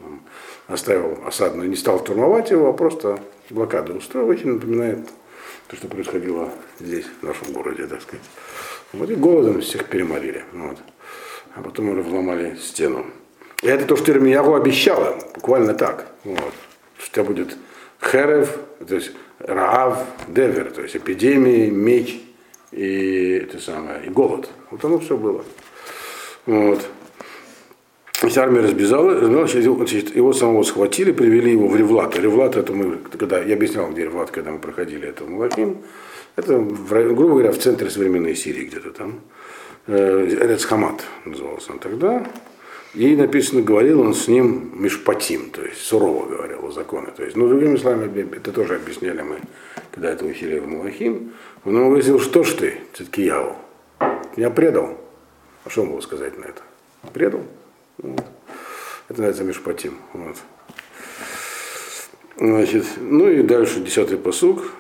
оставил 0.68 1.20
осадную, 1.26 1.70
не 1.70 1.76
стал 1.76 2.00
штурмовать 2.00 2.50
его, 2.50 2.70
а 2.70 2.74
просто 2.74 3.20
блокаду 3.52 3.94
устроил. 3.94 4.28
Очень 4.28 4.54
напоминает 4.54 5.08
то, 5.68 5.76
что 5.76 5.88
происходило 5.88 6.50
здесь, 6.80 7.06
в 7.22 7.26
нашем 7.26 7.54
городе, 7.54 7.86
так 7.86 8.02
сказать. 8.02 8.26
Вот 8.94 9.10
и 9.10 9.16
голодом 9.16 9.62
всех 9.62 9.86
переморили. 9.86 10.44
Вот. 10.54 10.78
А 11.56 11.62
потом 11.62 11.90
уже 11.90 12.02
вломали 12.02 12.56
стену. 12.56 13.06
И 13.62 13.68
это 13.68 13.86
то, 13.86 13.96
что 13.96 14.12
Ирмиягу 14.12 14.56
обещала, 14.56 15.18
буквально 15.36 15.74
так. 15.74 16.08
Вот. 16.24 16.54
Что 16.98 17.08
у 17.08 17.14
тебя 17.14 17.24
будет 17.24 17.58
херев, 18.02 18.58
то 18.88 18.96
есть 18.96 19.12
раав, 19.40 20.06
девер, 20.28 20.72
то 20.72 20.82
есть 20.82 20.96
эпидемии, 20.96 21.70
меч 21.70 22.22
и 22.72 23.42
это 23.44 23.60
самое, 23.60 24.06
и 24.06 24.10
голод. 24.10 24.50
Вот 24.72 24.84
оно 24.84 25.00
все 25.00 25.18
было. 25.18 25.44
Вот. 26.46 26.82
Вся 28.14 28.44
армия 28.44 28.62
разбежала, 28.62 29.26
значит, 29.26 30.16
его 30.16 30.34
самого 30.34 30.64
схватили, 30.64 31.12
привели 31.12 31.52
его 31.52 31.68
в 31.68 31.76
Ревлат. 31.76 32.18
Ревлат, 32.18 32.56
это 32.56 32.74
мы, 32.74 32.98
когда, 33.18 33.42
я 33.42 33.56
объяснял, 33.56 33.90
где 33.92 34.04
Ревлат, 34.04 34.32
когда 34.32 34.52
мы 34.52 34.60
проходили 34.60 35.10
это 35.10 35.26
Малахим, 35.26 35.80
это, 36.36 36.60
грубо 36.60 37.34
говоря, 37.34 37.52
в 37.52 37.58
центре 37.58 37.90
современной 37.90 38.36
Сирии 38.36 38.66
где-то 38.66 38.92
там. 38.92 39.22
Эрецхамат 39.88 41.04
назывался 41.26 41.74
он 41.74 41.80
тогда. 41.80 42.26
И 42.94 43.16
написано, 43.16 43.64
говорил 43.64 44.02
он 44.02 44.14
с 44.14 44.28
ним 44.28 44.72
Мишпатим, 44.76 45.50
то 45.50 45.64
есть 45.64 45.82
сурово 45.82 46.28
говорил 46.28 46.68
о 46.68 46.72
законе. 46.72 47.08
То 47.08 47.24
есть, 47.24 47.36
ну, 47.36 47.48
другими 47.48 47.76
словами, 47.76 48.30
это 48.36 48.52
тоже 48.52 48.76
объясняли 48.76 49.24
мы, 49.24 49.40
когда 49.92 50.12
это 50.12 50.26
учили 50.26 50.60
в 50.60 50.68
Малахим. 50.68 51.34
Он 51.66 51.76
ему 51.76 51.90
говорил, 51.90 52.20
что 52.20 52.44
ж 52.44 52.54
ты, 52.54 52.78
Циткияу, 52.94 53.56
меня 54.36 54.52
предал. 54.52 55.00
А 55.66 55.70
что 55.72 55.82
он 55.82 55.88
мог 55.88 56.04
сказать 56.04 56.38
на 56.38 56.46
это? 56.46 56.62
Предал? 57.14 57.42
Вот. 57.98 58.26
Это 59.10 59.22
называется 59.22 59.44
Мишпатим. 59.44 59.98
Вот. 60.14 60.38
Значит, 62.38 62.86
ну 62.98 63.28
и 63.28 63.42
дальше 63.42 63.80
десятый 63.80 64.18
посук. 64.18 64.72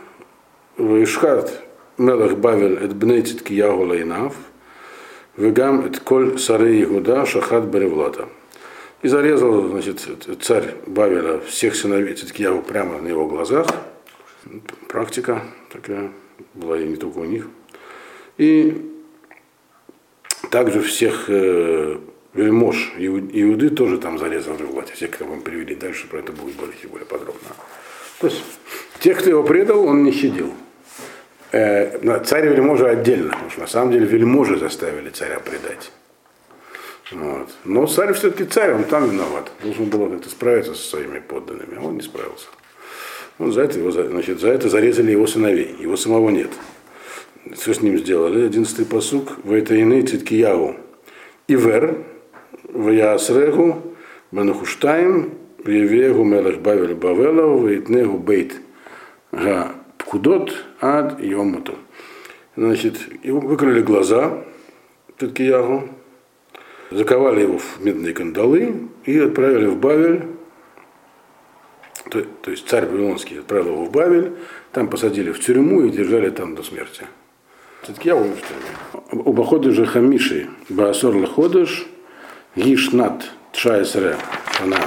Вишхат 0.77 1.61
Мелах 1.97 2.37
Бавель 2.37 2.83
эт 2.83 2.93
бней 2.93 3.21
Циткияу 3.21 3.85
лайнав– 3.85 4.35
Вегам 5.35 5.83
это 5.85 5.99
коль 5.99 6.37
сары 6.37 6.83
Игуда 6.83 7.25
Шахат 7.25 7.67
Баревлата. 7.67 8.29
И 9.01 9.07
зарезал, 9.07 9.67
значит, 9.67 10.07
царь 10.41 10.75
Бавеля 10.85 11.39
всех 11.39 11.75
сыновей 11.75 12.13
Циткияву 12.13 12.61
прямо 12.61 13.01
на 13.01 13.07
его 13.07 13.25
глазах. 13.27 13.67
Практика 14.87 15.41
такая 15.71 16.11
была 16.53 16.79
и 16.79 16.85
не 16.85 16.97
только 16.97 17.17
у 17.17 17.25
них. 17.25 17.47
И 18.37 18.91
также 20.51 20.81
всех 20.81 21.25
э, 21.29 21.97
вельмож 22.33 22.93
Иуды 22.99 23.71
тоже 23.71 23.97
там 23.97 24.19
зарезал 24.19 24.55
Ревлате. 24.55 24.93
Всех, 24.93 25.17
кого 25.17 25.35
мы 25.35 25.41
привели 25.41 25.73
дальше, 25.73 26.07
про 26.07 26.19
это 26.19 26.31
будет 26.31 26.55
более, 26.55 26.75
более 26.91 27.07
подробно. 27.07 27.49
То 28.19 28.27
есть 28.27 28.43
тех, 28.99 29.17
кто 29.17 29.31
его 29.31 29.43
предал, 29.43 29.83
он 29.83 30.03
не 30.03 30.11
щадил 30.11 30.53
э, 31.53 32.23
царь 32.25 32.47
вельможа 32.47 32.89
отдельно, 32.89 33.31
потому 33.31 33.49
что 33.49 33.61
на 33.61 33.67
самом 33.67 33.91
деле 33.91 34.05
вельможи 34.05 34.57
заставили 34.57 35.09
царя 35.09 35.39
предать. 35.39 35.91
Вот. 37.11 37.49
Но 37.63 37.85
царь 37.85 38.13
все-таки 38.13 38.45
царь, 38.45 38.73
он 38.73 38.83
там 38.85 39.09
виноват. 39.09 39.51
Должен 39.61 39.85
был 39.85 40.09
как-то 40.09 40.29
справиться 40.29 40.73
со 40.73 40.81
своими 40.81 41.19
подданными, 41.19 41.77
а 41.77 41.81
он 41.81 41.95
не 41.95 42.01
справился. 42.01 42.47
Он 43.39 43.51
за 43.51 43.61
это, 43.61 43.79
его, 43.79 43.91
значит, 43.91 44.39
за 44.39 44.49
это 44.49 44.69
зарезали 44.69 45.11
его 45.11 45.27
сыновей, 45.27 45.75
его 45.79 45.95
самого 45.95 46.29
нет. 46.29 46.49
Что 47.59 47.73
с 47.73 47.81
ним 47.81 47.97
сделали? 47.97 48.45
Одиннадцатый 48.45 48.85
посук. 48.85 49.33
Вайтаины 49.43 50.01
Циткияву. 50.01 50.75
Ивер, 51.47 51.97
Ваясрегу, 52.69 53.95
Бенахуштаем, 54.31 55.33
Вевегу 55.63 56.23
Мелах 56.23 56.59
Бавель 56.59 56.95
Бавелов, 56.95 57.63
Вейтнегу 57.63 58.17
Бейт 58.17 58.55
Га 59.31 59.75
Пкудот 60.13 60.53
ад 60.79 61.19
Йомуту. 61.19 61.73
Значит, 62.55 62.99
выкрыли 63.23 63.81
глаза 63.81 64.43
Циткиягу, 65.17 65.89
заковали 66.91 67.41
его 67.41 67.57
в 67.57 67.83
медные 67.83 68.13
кандалы 68.13 68.89
и 69.05 69.17
отправили 69.17 69.65
в 69.65 69.77
Бавель. 69.77 70.27
То, 72.11 72.21
то 72.43 72.51
есть 72.51 72.67
царь 72.67 72.85
Вавилонский 72.85 73.39
отправил 73.39 73.73
его 73.73 73.85
в 73.85 73.91
Бавель, 73.91 74.33
там 74.71 74.87
посадили 74.87 75.31
в 75.31 75.39
тюрьму 75.39 75.81
и 75.81 75.89
держали 75.89 76.29
там 76.29 76.53
до 76.53 76.61
смерти. 76.61 77.07
Циткиягу 77.83 78.25
в 78.25 78.35
тюрьме. 78.35 79.23
Убаходы 79.23 79.71
же 79.71 79.87
Хамиши, 79.87 80.47
Баасор 80.69 81.15
Лаходыш, 81.15 81.87
Гишнат 82.55 83.31
Тшайсре, 83.51 84.17
она 84.61 84.77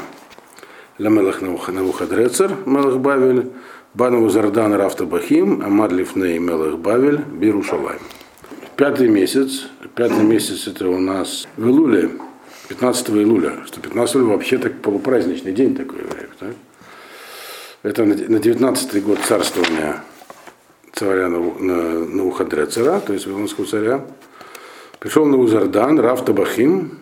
Ламелах 0.99 1.42
Навуходрецер, 1.42 2.56
Мелах 2.64 2.99
Бавель, 2.99 3.50
Бану 3.96 4.28
Зардан 4.28 4.74
Рафта 4.74 5.06
Бахим, 5.06 5.64
Амад 5.64 5.90
Лифней 5.90 6.38
Мелах 6.38 6.76
Бавель, 6.76 7.16
Бирушалайм. 7.16 7.98
Пятый 8.76 9.08
месяц, 9.08 9.68
пятый 9.94 10.22
месяц 10.22 10.68
это 10.68 10.86
у 10.86 10.98
нас 10.98 11.48
в 11.56 11.66
Илуле, 11.66 12.10
15 12.68 13.08
июля, 13.08 13.64
что 13.64 13.80
15 13.80 14.16
июля 14.16 14.26
вообще 14.32 14.58
так 14.58 14.82
полупраздничный 14.82 15.54
день 15.54 15.74
такой 15.74 16.00
так? 16.38 16.50
Это 17.82 18.04
на 18.04 18.38
19 18.38 19.02
год 19.02 19.18
царствования 19.20 20.04
царя 20.92 21.28
Навуходрецера, 21.28 23.00
то 23.00 23.14
есть 23.14 23.26
Вавилонского 23.26 23.66
царя. 23.66 24.04
Пришел 24.98 25.24
на 25.24 25.38
Узардан, 25.38 25.98
Рафта 25.98 26.34
Бахим, 26.34 26.98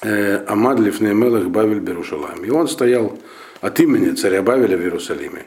э, 0.00 0.42
Амад 0.46 0.80
Лифней 0.80 1.12
Мелах 1.12 1.48
Бавель 1.48 1.80
Бирушалайм. 1.80 2.42
И 2.46 2.48
он 2.48 2.66
стоял 2.66 3.18
от 3.66 3.80
имени 3.80 4.14
царя 4.14 4.42
Бавеля 4.42 4.76
в 4.76 4.80
Иерусалиме. 4.80 5.46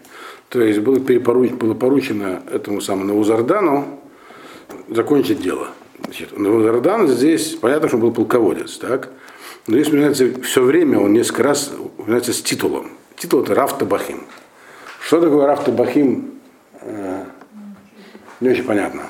То 0.50 0.62
есть 0.62 0.80
было, 0.80 1.00
перепоруч, 1.00 1.52
было 1.52 1.74
поручено 1.74 2.44
этому 2.52 2.82
самому 2.82 3.06
Наузардану 3.06 4.00
закончить 4.90 5.42
дело. 5.42 5.70
Значит, 6.04 6.38
Наузардан 6.38 7.08
здесь, 7.08 7.56
понятно, 7.56 7.88
что 7.88 7.98
он 7.98 8.02
был 8.02 8.12
полководец, 8.12 8.78
так? 8.78 9.10
Но 9.68 9.76
здесь 9.76 9.88
упоминается 9.88 10.42
все 10.42 10.64
время, 10.64 11.00
он 11.00 11.14
несколько 11.14 11.44
раз 11.44 11.72
упоминается 11.98 12.34
с 12.34 12.42
титулом. 12.42 12.92
Титул 13.16 13.44
это 13.44 13.56
Рафта 13.56 13.86
Бахим. 13.86 14.24
Что 15.02 15.22
такое 15.22 15.46
Рафта 15.46 15.72
Бахим? 15.72 16.32
Э, 16.82 17.24
не 18.42 18.50
очень 18.50 18.64
понятно. 18.64 19.04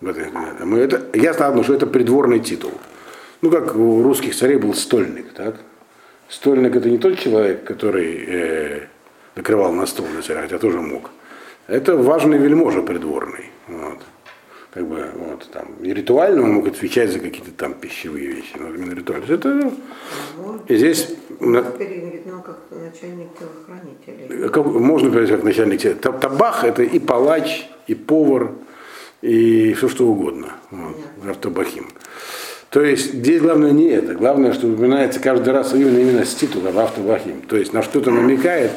Мы 0.00 0.78
это, 0.78 1.16
ясно 1.16 1.46
одно, 1.48 1.62
что 1.62 1.74
это 1.74 1.86
придворный 1.86 2.40
титул. 2.40 2.72
Ну, 3.42 3.50
как 3.50 3.76
у 3.76 4.02
русских 4.02 4.34
царей 4.34 4.56
был 4.56 4.74
стольник, 4.74 5.32
так? 5.34 5.56
Стольник 6.28 6.74
это 6.76 6.90
не 6.90 6.98
тот 6.98 7.18
человек, 7.18 7.64
который 7.64 8.24
э, 8.26 8.80
накрывал 9.36 9.72
на 9.72 9.86
стол 9.86 10.06
для 10.12 10.22
царя, 10.22 10.42
хотя 10.42 10.58
тоже 10.58 10.80
мог. 10.80 11.10
Это 11.68 11.96
важный 11.96 12.38
вельможа 12.38 12.82
придворный. 12.82 13.50
Вот. 13.68 13.98
Как 14.72 14.86
бы, 14.86 15.06
вот, 15.14 15.48
там, 15.52 15.74
и 15.82 15.94
ритуально 15.94 16.42
он 16.42 16.52
мог 16.52 16.68
отвечать 16.68 17.10
за 17.10 17.18
какие-то 17.18 17.50
там 17.50 17.74
пищевые 17.74 18.26
вещи, 18.26 18.52
но 18.58 18.68
именно 18.68 18.92
ритуально. 18.94 19.24
Это, 19.32 19.72
и 20.68 20.76
здесь... 20.76 21.14
Ну, 21.40 21.62
как 22.42 22.58
начальник 22.70 23.28
телохранителей. 23.38 24.48
Как, 24.48 24.66
можно 24.66 25.10
говорить 25.10 25.30
как 25.30 25.44
начальник 25.44 26.00
Табах 26.00 26.64
это 26.64 26.82
и 26.82 26.98
палач, 26.98 27.68
и 27.86 27.94
повар, 27.94 28.52
и 29.22 29.72
все 29.74 29.88
что 29.88 30.06
угодно. 30.06 30.52
Вот, 30.70 30.96
Артабахим. 31.26 31.88
То 32.76 32.84
есть 32.84 33.14
здесь 33.14 33.40
главное 33.40 33.70
не 33.70 33.86
это, 33.86 34.12
главное, 34.12 34.52
что 34.52 34.66
упоминается 34.66 35.18
каждый 35.18 35.54
раз 35.54 35.72
именно, 35.72 35.96
именно 35.96 36.26
с 36.26 36.34
титула 36.34 36.68
Автовахим. 36.82 37.40
То 37.40 37.56
есть 37.56 37.72
на 37.72 37.80
что-то 37.80 38.10
намекает, 38.10 38.70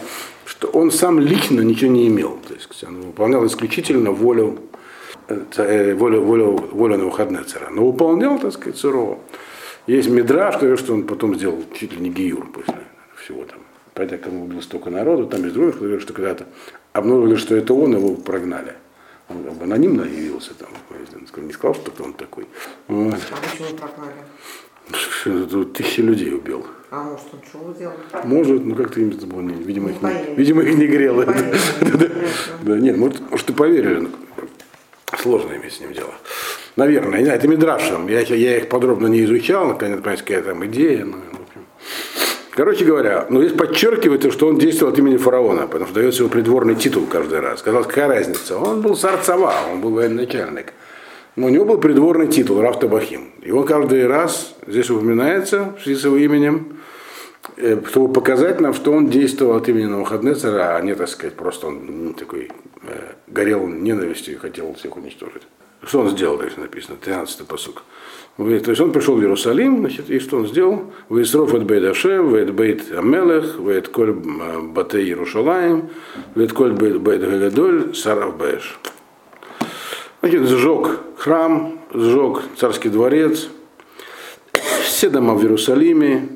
что 0.45 0.69
он 0.69 0.89
сам 0.89 1.19
лично 1.19 1.59
ничего 1.59 1.91
не 1.91 2.07
имел. 2.07 2.39
То 2.47 2.53
есть 2.53 2.81
он 2.85 3.01
выполнял 3.01 3.45
исключительно 3.45 4.11
волю, 4.11 4.57
э, 5.27 5.93
волю, 5.95 6.21
волю, 6.21 6.69
волю 6.71 6.97
Навуходнецера. 6.97 7.71
Но 7.71 7.87
выполнял, 7.87 8.39
так 8.39 8.53
сказать, 8.53 8.77
сурово. 8.77 9.19
Есть 9.85 10.07
медра, 10.07 10.53
что, 10.53 10.77
что 10.77 10.93
он 10.93 11.03
потом 11.03 11.35
сделал 11.35 11.61
чуть 11.77 11.91
ли 11.91 11.99
не 11.99 12.09
гиюр 12.09 12.49
после 12.53 12.75
всего 13.21 13.43
там. 13.43 13.59
Хотя 13.95 14.15
кому 14.15 14.45
было 14.45 14.61
столько 14.61 14.89
народу, 14.91 15.25
там 15.25 15.43
есть 15.43 15.55
других, 15.55 15.75
кто 15.75 15.99
что 15.99 16.13
когда-то 16.13 16.45
обнаружили, 16.93 17.35
что 17.35 17.53
это 17.53 17.73
он, 17.73 17.97
его 17.97 18.15
прогнали. 18.15 18.75
Он 19.29 19.45
анонимно 19.61 20.03
явился 20.03 20.53
там. 20.55 20.69
Не 21.37 21.53
сказал, 21.53 21.75
что 21.75 22.03
он 22.03 22.13
такой. 22.13 22.47
Вот. 22.87 23.13
А 23.13 23.35
почему 23.37 23.77
прогнали? 23.77 25.47
Тут 25.47 25.73
тысячи 25.73 26.01
людей 26.01 26.33
убил. 26.33 26.65
А 26.89 27.03
может 27.03 27.25
он 27.31 27.39
чего 27.51 27.71
делал? 27.73 27.93
Может, 28.23 28.65
ну 28.65 28.75
как-то 28.75 28.99
им 28.99 29.09
это 29.09 29.27
было, 29.27 29.41
не, 29.41 29.53
видимо, 29.63 29.89
Не 29.89 29.95
их 29.95 30.01
не, 30.01 30.35
видимо, 30.35 30.63
их 30.63 30.75
не 30.75 30.87
грело. 30.87 31.21
Не 31.21 31.33
поверили. 31.33 32.27
Да, 32.63 32.77
нет, 32.79 32.97
может, 32.97 33.29
может 33.29 33.49
и 33.49 33.53
поверили. 33.53 33.99
но 33.99 34.09
Сложно 35.17 35.55
иметь 35.57 35.73
с 35.73 35.79
ним 35.79 35.93
дело. 35.93 36.13
Наверное, 36.75 37.21
это 37.21 37.47
Мидрашем. 37.47 38.07
Я, 38.07 38.21
я 38.21 38.57
их 38.57 38.69
подробно 38.69 39.07
не 39.07 39.23
изучал, 39.25 39.67
наконец, 39.67 40.01
понять, 40.01 40.21
какая 40.21 40.41
там 40.41 40.65
идея. 40.65 41.05
Ну, 41.05 41.17
в 41.17 41.41
общем. 41.41 41.48
Короче 42.51 42.83
говоря, 42.83 43.27
ну 43.29 43.41
здесь 43.41 43.55
подчеркивается, 43.55 44.31
что 44.31 44.47
он 44.47 44.57
действовал 44.57 44.91
от 44.91 44.99
имени 44.99 45.17
фараона, 45.17 45.67
потому 45.67 45.85
что 45.85 45.95
дается 45.95 46.23
его 46.23 46.29
придворный 46.29 46.75
титул 46.75 47.05
каждый 47.05 47.39
раз. 47.39 47.61
Казалось, 47.61 47.87
какая 47.87 48.07
разница? 48.07 48.57
Он 48.57 48.81
был 48.81 48.95
сарцава, 48.95 49.53
он 49.71 49.81
был 49.81 49.91
военачальник. 49.91 50.73
Но 51.35 51.45
у 51.45 51.49
него 51.49 51.63
был 51.63 51.77
придворный 51.77 52.27
титул 52.27 52.61
Рафтабахим. 52.61 53.31
И 53.41 53.51
он 53.51 53.65
каждый 53.65 54.07
раз 54.07 54.55
здесь 54.67 54.89
упоминается 54.89 55.73
в 55.79 55.83
связи 55.83 55.99
с 55.99 56.05
его 56.05 56.17
именем, 56.17 56.79
э, 57.55 57.79
чтобы 57.87 58.11
показать 58.11 58.59
нам, 58.59 58.73
что 58.73 58.91
он 58.91 59.07
действовал 59.07 59.55
от 59.55 59.69
имени 59.69 59.85
Навуходнецера, 59.85 60.75
а 60.75 60.81
не, 60.81 60.95
так 60.95 61.07
сказать, 61.07 61.35
просто 61.35 61.67
он 61.67 61.79
ну, 61.87 62.13
такой 62.13 62.49
э, 62.83 63.13
горел 63.27 63.67
ненавистью 63.67 64.33
и 64.33 64.37
хотел 64.37 64.73
всех 64.73 64.97
уничтожить. 64.97 65.43
Что 65.83 65.99
он 65.99 66.09
сделал, 66.09 66.37
дальше 66.37 66.59
написано, 66.59 66.97
13-й 67.01 67.45
פסוק. 67.45 67.83
То 68.37 68.45
есть 68.45 68.79
он 68.79 68.91
пришел 68.91 69.15
в 69.15 69.21
Иерусалим, 69.21 69.79
значит, 69.79 70.09
и 70.09 70.19
что 70.19 70.37
он 70.37 70.47
сделал? 70.47 70.93
וישרוף 71.09 71.53
את 71.53 71.65
בית 71.65 71.83
השם, 71.83 72.33
ואת 72.33 72.53
בית 72.53 72.91
המלך, 72.91 73.59
ואת 73.59 73.89
כל 73.89 74.13
בתי 74.13 75.05
ירושלים, 75.07 75.89
ואת 76.35 76.53
כל 76.53 76.71
בית 76.71 77.01
הגדול, 77.01 77.93
שרף 77.95 78.37
באש. 78.37 78.79
Значит, 80.21 80.43
сжег 80.47 80.99
храм, 81.17 81.79
сжег 81.93 82.43
царский 82.57 82.89
дворец, 82.89 83.49
все 84.83 85.09
дома 85.09 85.33
в 85.33 85.41
Иерусалиме, 85.41 86.29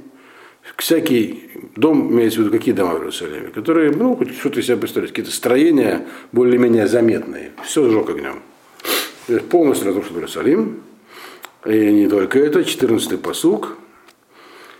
всякий 0.78 1.52
дом, 1.76 2.12
имеется 2.12 2.40
в 2.40 2.44
виду 2.44 2.52
какие 2.52 2.74
дома 2.74 2.96
в 2.96 3.00
Иерусалиме, 3.00 3.48
которые, 3.48 3.92
ну, 3.92 4.16
хоть 4.16 4.38
что-то 4.38 4.60
из 4.60 4.66
себя 4.66 4.78
представляют, 4.78 5.12
какие-то 5.12 5.32
строения 5.32 6.06
более-менее 6.34 6.88
заметные, 6.88 7.52
все 7.64 7.90
сжег 7.90 8.10
огнем. 8.10 8.42
То 9.28 9.34
есть 9.34 9.50
полностью 9.50 9.90
разрушил 9.90 10.18
Иерусалим, 10.18 10.84
и 11.66 11.92
не 11.92 12.08
только 12.08 12.40
это, 12.40 12.60
14-й 12.60 13.18
посуг. 13.18 13.78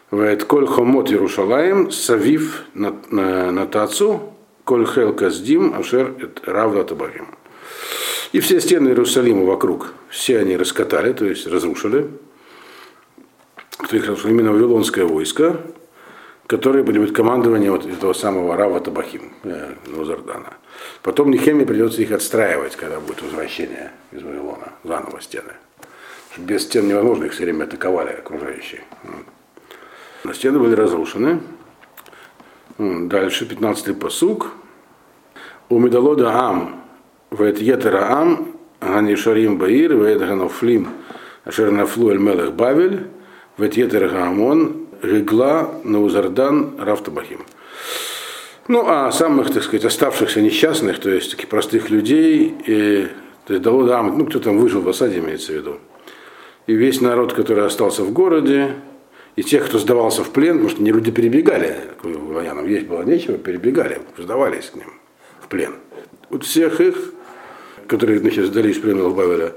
Коль 0.10 0.68
хомот 0.68 1.10
Иерушалаем, 1.10 1.92
савив 1.92 2.66
на, 2.74 2.96
на, 3.10 3.52
на 3.52 3.66
тацу, 3.66 4.34
коль 4.64 4.86
хел 4.86 5.14
каздим, 5.14 5.74
ашер 5.74 6.14
равда 6.44 6.84
табахим. 6.84 7.28
И 8.32 8.40
все 8.40 8.60
стены 8.60 8.90
Иерусалима 8.90 9.46
вокруг, 9.46 9.94
все 10.10 10.40
они 10.40 10.58
раскатали, 10.58 11.14
то 11.14 11.26
есть 11.26 11.48
разрушили. 11.48 12.10
Кто 13.78 13.96
их 13.96 14.04
разрушил? 14.04 14.30
Именно 14.30 14.52
Вавилонское 14.52 15.06
войско, 15.06 15.62
которое 16.48 16.84
будет 16.84 17.16
командование 17.16 17.72
вот 17.72 17.86
этого 17.86 18.14
самого 18.14 18.56
Рава 18.56 18.80
Табахим, 18.80 19.34
э, 19.44 19.74
Нузардана. 19.88 20.54
Потом 21.02 21.32
Нехеме 21.32 21.66
придется 21.66 22.02
их 22.02 22.12
отстраивать, 22.12 22.76
когда 22.76 23.00
будет 23.00 23.22
возвращение 23.22 23.92
из 24.12 24.22
Вавилона, 24.22 24.74
заново 24.84 25.22
стены. 25.22 25.54
Без 26.38 26.64
стен 26.64 26.88
невозможно, 26.88 27.26
их 27.26 27.34
все 27.34 27.44
время 27.44 27.66
атаковали 27.66 28.10
окружающие. 28.10 28.82
Но 30.24 30.34
стены 30.34 30.60
были 30.60 30.74
разрушены. 30.74 31.42
Дальше, 32.78 33.46
15-й 33.46 33.94
посуг. 33.94 34.52
У 35.70 35.80
Медалода 35.80 36.32
Ам, 36.34 36.84
вет 37.32 37.60
Етера 37.60 38.12
Ам, 38.12 38.56
Гани 38.82 39.16
Шарим 39.16 39.58
Баир, 39.58 39.96
вет 39.96 40.20
Ганофлим, 40.20 40.90
Ашер 41.46 41.72
Нафлу 41.72 42.10
Эль 42.10 42.18
Мелех 42.18 42.54
Бавель, 42.54 43.08
вет 43.58 43.76
Етера 43.76 44.10
Гаамон, 44.10 44.83
Гигла 45.04 45.76
Наузардан 45.84 46.76
Рафтабахим. 46.80 47.46
Ну, 48.68 48.86
а 48.88 49.12
самых, 49.12 49.52
так 49.54 49.64
сказать, 49.64 49.84
оставшихся 49.84 50.42
несчастных, 50.42 51.00
то 51.00 51.10
есть 51.10 51.32
таких 51.32 51.50
простых 51.50 51.90
людей, 51.90 52.56
и, 52.66 53.08
то 53.46 53.54
есть 53.54 53.68
Ам, 53.68 54.18
ну, 54.18 54.26
кто 54.26 54.40
там 54.40 54.58
выжил 54.58 54.82
в 54.82 54.88
осаде, 54.88 55.20
имеется 55.20 55.52
в 55.52 55.56
виду, 55.56 55.80
и 56.66 56.74
весь 56.74 57.02
народ, 57.02 57.34
который 57.34 57.66
остался 57.66 58.04
в 58.04 58.14
городе, 58.14 58.76
и 59.36 59.44
тех, 59.44 59.66
кто 59.66 59.80
сдавался 59.80 60.24
в 60.24 60.30
плен, 60.30 60.54
потому 60.54 60.70
что 60.70 60.82
не 60.82 60.92
люди 60.92 61.12
перебегали, 61.12 61.76
к 62.02 62.06
военным 62.06 62.68
есть 62.68 62.88
было 62.88 63.04
нечего, 63.04 63.38
перебегали, 63.38 64.00
сдавались 64.18 64.70
к 64.70 64.76
ним 64.76 64.94
в 65.42 65.48
плен. 65.50 65.76
Вот 66.30 66.46
всех 66.46 66.80
их, 66.80 67.14
которые 67.88 68.20
значит, 68.20 68.46
сдались 68.46 68.78
в 68.78 68.82
плен 68.82 69.14
Бавеля, 69.14 69.54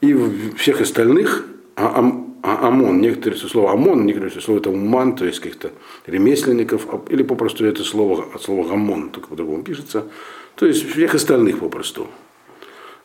и 0.00 0.14
всех 0.56 0.80
остальных, 0.80 1.44
а, 1.74 1.94
а, 1.96 2.23
ОМОН, 2.44 3.00
некоторые 3.00 3.40
слово 3.40 3.72
ОМОН, 3.72 4.04
некоторые 4.04 4.40
слово 4.40 4.58
это 4.58 4.70
УМАН, 4.70 5.16
то 5.16 5.24
есть 5.24 5.40
каких-то 5.40 5.70
ремесленников, 6.06 6.86
а, 6.92 7.00
или 7.08 7.22
попросту 7.22 7.64
это 7.64 7.82
слово 7.82 8.26
от 8.34 8.42
слова 8.42 8.68
ГАМОН, 8.68 9.10
только 9.10 9.28
по-другому 9.28 9.62
пишется, 9.62 10.06
то 10.54 10.66
есть 10.66 10.88
всех 10.90 11.14
остальных 11.14 11.60
попросту. 11.60 12.06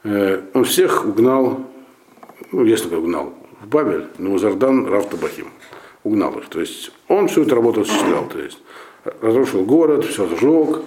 Э, 0.03 0.41
он 0.53 0.65
всех 0.65 1.05
угнал, 1.05 1.65
ну, 2.51 2.65
если 2.65 2.89
бы 2.89 2.98
угнал, 2.98 3.34
в 3.62 3.67
Бабель, 3.67 4.08
но 4.17 4.34
Узардан 4.34 4.88
Равтабахим 4.88 5.48
угнал 6.03 6.38
их. 6.39 6.50
То 6.50 6.60
есть 6.60 6.91
он 7.08 7.27
всю 7.27 7.43
эту 7.43 7.55
работу 7.55 7.81
осуществлял. 7.81 8.27
То 8.27 8.39
есть 8.39 8.58
разрушил 9.22 9.63
город, 9.63 10.05
все 10.05 10.27
сжег, 10.27 10.81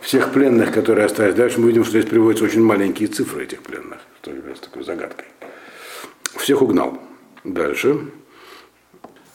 всех 0.00 0.32
пленных, 0.32 0.72
которые 0.72 1.06
остались. 1.06 1.34
Дальше 1.34 1.60
мы 1.60 1.68
видим, 1.68 1.84
что 1.84 1.98
здесь 1.98 2.10
приводятся 2.10 2.44
очень 2.44 2.62
маленькие 2.62 3.08
цифры 3.08 3.44
этих 3.44 3.62
пленных, 3.62 3.98
что 4.20 4.32
является 4.32 4.64
такой 4.64 4.84
загадкой. 4.84 5.26
Всех 6.36 6.62
угнал. 6.62 6.98
Дальше. 7.44 8.10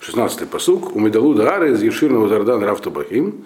16-й 0.02 0.46
посук. 0.46 0.96
У 0.96 1.00
Медалуда 1.00 1.56
Ара 1.56 1.68
из 1.70 1.82
Еширного 1.82 2.28
Зардан 2.28 2.64
Рафтабахим. 2.64 3.46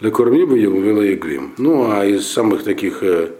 Лекорми 0.00 0.44
бы 0.44 0.58
Егвим. 0.58 1.54
Ну, 1.56 1.90
а 1.90 2.04
из 2.04 2.26
самых 2.30 2.64
таких 2.64 3.02
э, 3.02 3.30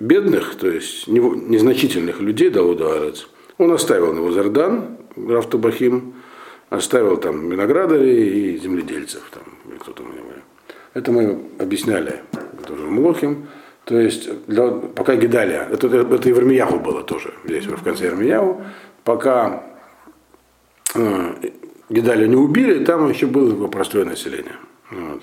бедных, 0.00 0.56
то 0.56 0.68
есть 0.68 1.06
незначительных 1.06 2.20
людей 2.20 2.50
Далуда 2.50 2.94
Арец, 2.94 3.28
он 3.58 3.70
оставил 3.70 4.12
Навузардан, 4.12 4.96
граф 5.14 5.48
Табахим, 5.48 6.14
оставил 6.70 7.16
там 7.18 7.48
виноградарей 7.48 8.54
и 8.54 8.58
земледельцев. 8.58 9.22
Там, 9.30 9.78
кто 9.78 9.92
там 9.92 10.06
Это 10.94 11.12
мы 11.12 11.38
объясняли 11.58 12.22
тоже 12.66 12.82
Млохим. 12.82 13.46
То 13.84 14.00
есть, 14.00 14.28
для, 14.46 14.70
пока 14.70 15.14
Гидалия, 15.14 15.68
это, 15.70 15.86
это 15.86 16.28
и 16.28 16.32
в 16.32 16.38
Ирмияху 16.38 16.78
было 16.78 17.02
тоже, 17.02 17.34
здесь 17.44 17.66
в 17.66 17.84
конце 17.84 18.06
Ирмияху, 18.06 18.62
пока 19.04 19.62
Гидалию 21.88 22.28
не 22.28 22.36
убили, 22.36 22.84
там 22.84 23.08
еще 23.10 23.26
было 23.26 23.66
простое 23.68 24.04
население. 24.04 24.56
Вот. 24.90 25.22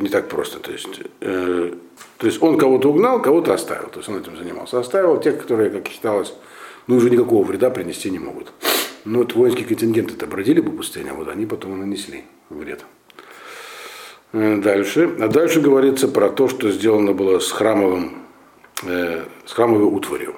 Не 0.00 0.08
так 0.08 0.28
просто. 0.28 0.58
То 0.58 0.72
есть, 0.72 1.00
э, 1.20 1.74
то 2.18 2.26
есть 2.26 2.42
он 2.42 2.58
кого-то 2.58 2.90
угнал, 2.90 3.22
кого-то 3.22 3.54
оставил. 3.54 3.88
То 3.88 3.98
есть 3.98 4.08
он 4.08 4.18
этим 4.18 4.36
занимался. 4.36 4.78
Оставил 4.78 5.20
тех, 5.20 5.40
которые, 5.40 5.70
как 5.70 5.88
считалось, 5.88 6.34
ну 6.86 6.96
уже 6.96 7.10
никакого 7.10 7.44
вреда 7.44 7.70
принести 7.70 8.10
не 8.10 8.18
могут. 8.18 8.52
Но 9.04 9.18
вот 9.18 9.34
воинские 9.34 9.66
контингенты 9.66 10.14
это 10.14 10.26
бродили 10.26 10.60
по 10.60 10.70
пустыне, 10.70 11.10
а 11.10 11.14
вот 11.14 11.28
они 11.28 11.46
потом 11.46 11.74
и 11.74 11.76
нанесли 11.76 12.24
вред. 12.50 12.84
Э, 14.32 14.56
дальше. 14.56 15.16
А 15.20 15.28
дальше 15.28 15.60
говорится 15.60 16.08
про 16.08 16.28
то, 16.28 16.48
что 16.48 16.70
сделано 16.70 17.12
было 17.12 17.38
с 17.38 17.50
храмовым, 17.50 18.24
э, 18.82 19.24
с 19.46 19.52
храмовой 19.52 19.84
утварью. 19.84 20.34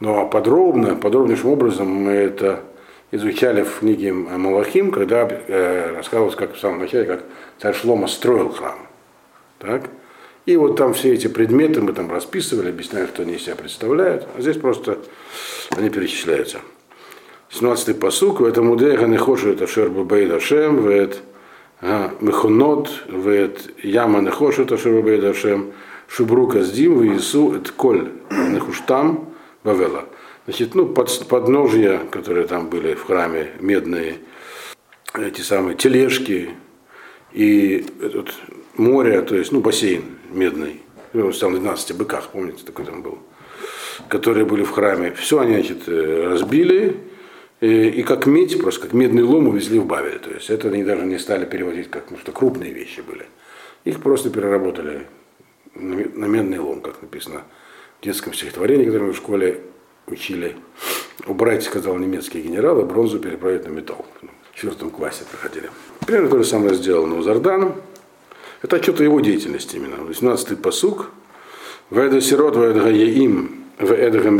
Ну 0.00 0.20
а 0.20 0.26
подробно, 0.26 0.96
подробнейшим 0.96 1.50
образом 1.50 1.88
мы 1.88 2.12
это 2.12 2.60
изучали 3.12 3.62
в 3.62 3.78
книге 3.78 4.12
Малахим, 4.12 4.90
когда 4.90 5.28
э, 5.28 5.94
рассказывалось, 5.94 6.34
как 6.34 6.54
в 6.54 6.58
самом 6.58 6.80
начале, 6.80 7.04
как 7.04 7.24
царь 7.60 7.74
Шлома 7.74 8.08
строил 8.08 8.50
храм. 8.50 8.78
Так? 9.58 9.90
И 10.46 10.56
вот 10.56 10.76
там 10.76 10.92
все 10.94 11.14
эти 11.14 11.28
предметы 11.28 11.80
мы 11.80 11.92
там 11.92 12.10
расписывали, 12.10 12.68
объясняли, 12.68 13.06
что 13.06 13.22
они 13.22 13.34
из 13.34 13.44
себя 13.44 13.54
представляют. 13.54 14.26
А 14.36 14.40
здесь 14.40 14.56
просто 14.56 14.98
они 15.70 15.90
перечисляются. 15.90 16.58
17-й 17.50 17.94
посук, 17.94 18.40
в 18.40 18.44
этом 18.44 18.70
удеха 18.70 19.06
не 19.06 19.16
хошу 19.16 19.50
это 19.50 19.66
шербу 19.66 20.04
бейдашем, 20.04 20.78
в 20.78 20.88
это 20.88 21.18
мехонот, 22.20 22.90
в 23.08 23.28
это 23.28 23.60
яма 23.82 24.20
не 24.20 24.30
хошу 24.30 24.62
это 24.62 24.76
шербу 24.76 25.02
бейдашем, 25.02 25.72
шубрука 26.08 26.62
сдим, 26.62 26.98
в 26.98 27.06
Иису, 27.06 27.54
это 27.54 27.72
коль 27.72 28.10
нехуштам, 28.30 29.33
вавела. 29.64 30.04
Значит, 30.44 30.74
ну, 30.74 30.86
под, 30.86 31.26
подножья, 31.28 32.00
которые 32.10 32.46
там 32.46 32.68
были 32.68 32.94
в 32.94 33.04
храме, 33.04 33.50
медные, 33.60 34.18
эти 35.14 35.40
самые 35.40 35.76
тележки 35.76 36.50
и 37.32 37.86
этот, 38.00 38.34
море, 38.76 39.22
то 39.22 39.36
есть, 39.36 39.52
ну, 39.52 39.60
бассейн 39.60 40.04
медный, 40.30 40.82
ну, 41.12 41.32
там 41.32 41.52
на 41.52 41.60
12 41.60 41.96
быках, 41.96 42.28
помните, 42.28 42.64
такой 42.64 42.84
там 42.84 43.02
был, 43.02 43.18
которые 44.08 44.44
были 44.44 44.64
в 44.64 44.70
храме. 44.70 45.12
Все 45.12 45.40
они, 45.40 45.54
значит, 45.54 45.88
э, 45.88 46.26
разбили, 46.28 46.96
и, 47.60 47.88
и 47.88 48.02
как 48.02 48.26
медь, 48.26 48.60
просто 48.60 48.82
как 48.82 48.92
медный 48.92 49.22
лом 49.22 49.48
увезли 49.48 49.78
в 49.78 49.86
Бавель. 49.86 50.18
То 50.18 50.30
есть 50.30 50.50
это 50.50 50.68
они 50.68 50.84
даже 50.84 51.06
не 51.06 51.18
стали 51.18 51.44
переводить, 51.46 51.88
как, 51.90 52.10
ну, 52.10 52.18
что 52.18 52.32
крупные 52.32 52.72
вещи 52.72 53.00
были. 53.00 53.26
Их 53.84 54.00
просто 54.00 54.30
переработали 54.30 55.06
на 55.74 56.26
медный 56.26 56.58
лом, 56.58 56.80
как 56.80 57.00
написано 57.00 57.42
детском 58.04 58.34
стихотворении, 58.34 58.84
которое 58.84 59.06
мы 59.06 59.12
в 59.12 59.16
школе 59.16 59.60
учили. 60.06 60.56
Убрать, 61.26 61.62
сказал 61.62 61.96
немецкий 61.96 62.42
генерал, 62.42 62.80
и 62.80 62.84
бронзу 62.84 63.18
переправить 63.18 63.64
на 63.66 63.70
металл. 63.70 64.04
В 64.52 64.56
четвертом 64.56 64.90
классе 64.90 65.24
проходили. 65.30 65.70
Примерно 66.06 66.28
то 66.28 66.38
же 66.38 66.44
самое 66.44 66.74
сделано 66.74 67.16
у 67.16 67.22
Зардана. 67.22 67.72
Это 68.62 68.76
отчет 68.76 69.00
о 69.00 69.04
его 69.04 69.20
деятельности 69.20 69.76
именно. 69.76 69.96
18-й 69.96 70.56
посук. 70.56 71.10
Веда 71.90 72.20
сирот, 72.20 72.56
веда 72.56 72.88
яим, 72.88 73.64
веда 73.78 74.30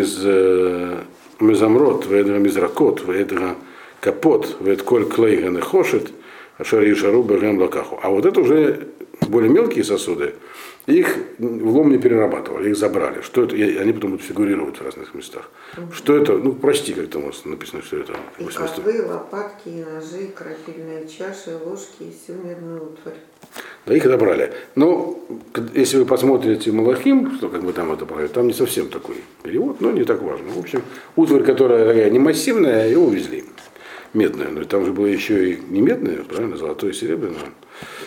мезамрот, 1.40 2.07
веда 2.07 2.38
мизракот, 2.38 3.03
веда 3.07 3.57
капот, 4.00 4.57
веда 4.61 4.83
коль 4.83 5.07
клейга 5.07 5.48
не 5.48 5.61
хошет, 5.61 6.11
ашари 6.59 6.94
шару 6.94 7.22
бергем 7.22 7.59
лакаху. 7.61 7.98
А 8.03 8.09
вот 8.11 8.24
это 8.27 8.40
уже 8.40 8.88
более 9.28 9.50
мелкие 9.50 9.84
сосуды, 9.84 10.34
их 10.87 11.16
в 11.38 11.68
лом 11.68 11.90
не 11.90 11.98
перерабатывали, 11.98 12.70
их 12.70 12.76
забрали. 12.76 13.22
Что 13.22 13.44
это? 13.44 13.56
И 13.56 13.76
они 13.76 13.92
потом 13.92 14.12
будут 14.12 14.26
фигурировать 14.26 14.76
в 14.76 14.84
разных 14.84 15.14
местах. 15.14 15.50
Угу. 15.76 15.92
Что 15.92 16.16
это? 16.16 16.32
Ну, 16.32 16.52
прости, 16.52 16.92
как 16.92 17.08
там 17.08 17.30
написано, 17.44 17.82
что 17.82 17.96
это. 17.96 18.14
И 18.38 18.44
ковы, 18.44 19.02
лопатки, 19.06 19.68
и 19.68 19.84
ножи, 19.84 20.28
крапильные 20.34 21.08
чаши, 21.08 21.56
ложки 21.64 22.02
и 22.02 22.12
всю 22.12 22.34
медную 22.34 22.92
утварь. 22.92 23.16
Да, 23.87 23.94
их 23.94 24.04
забрали. 24.04 24.52
Но 24.74 25.18
если 25.74 25.98
вы 25.98 26.06
посмотрите 26.06 26.72
Малахим, 26.72 27.34
что 27.37 27.48
как 27.48 27.62
бы 27.62 27.72
там 27.72 27.92
это 27.92 28.06
правит, 28.06 28.32
там 28.32 28.46
не 28.46 28.54
совсем 28.54 28.88
такой 28.88 29.16
перевод, 29.42 29.80
но 29.80 29.90
не 29.90 30.04
так 30.04 30.22
важно. 30.22 30.50
В 30.52 30.58
общем, 30.58 30.82
утварь, 31.16 31.42
которая 31.42 31.87
такая 31.87 32.10
не 32.10 32.18
массивная, 32.18 32.87
ее 32.87 32.98
увезли. 32.98 33.44
Медная. 34.12 34.48
Но 34.48 34.64
там 34.64 34.84
же 34.84 34.92
было 34.92 35.06
еще 35.06 35.52
и 35.52 35.62
не 35.68 35.80
медная, 35.80 36.22
правильно, 36.22 36.56
золотое 36.56 36.92
и 36.92 36.94
серебряное. 36.94 37.50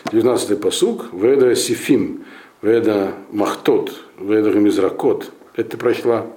19-й 0.05 0.55
посуг. 0.55 1.05
Веда 1.13 1.55
Сифим, 1.55 2.23
Веда 2.61 3.13
Махтот, 3.31 3.91
Веда 4.19 4.51
Мизракот. 4.51 5.31
Это 5.55 5.71
ты 5.71 5.77
прочла 5.77 6.27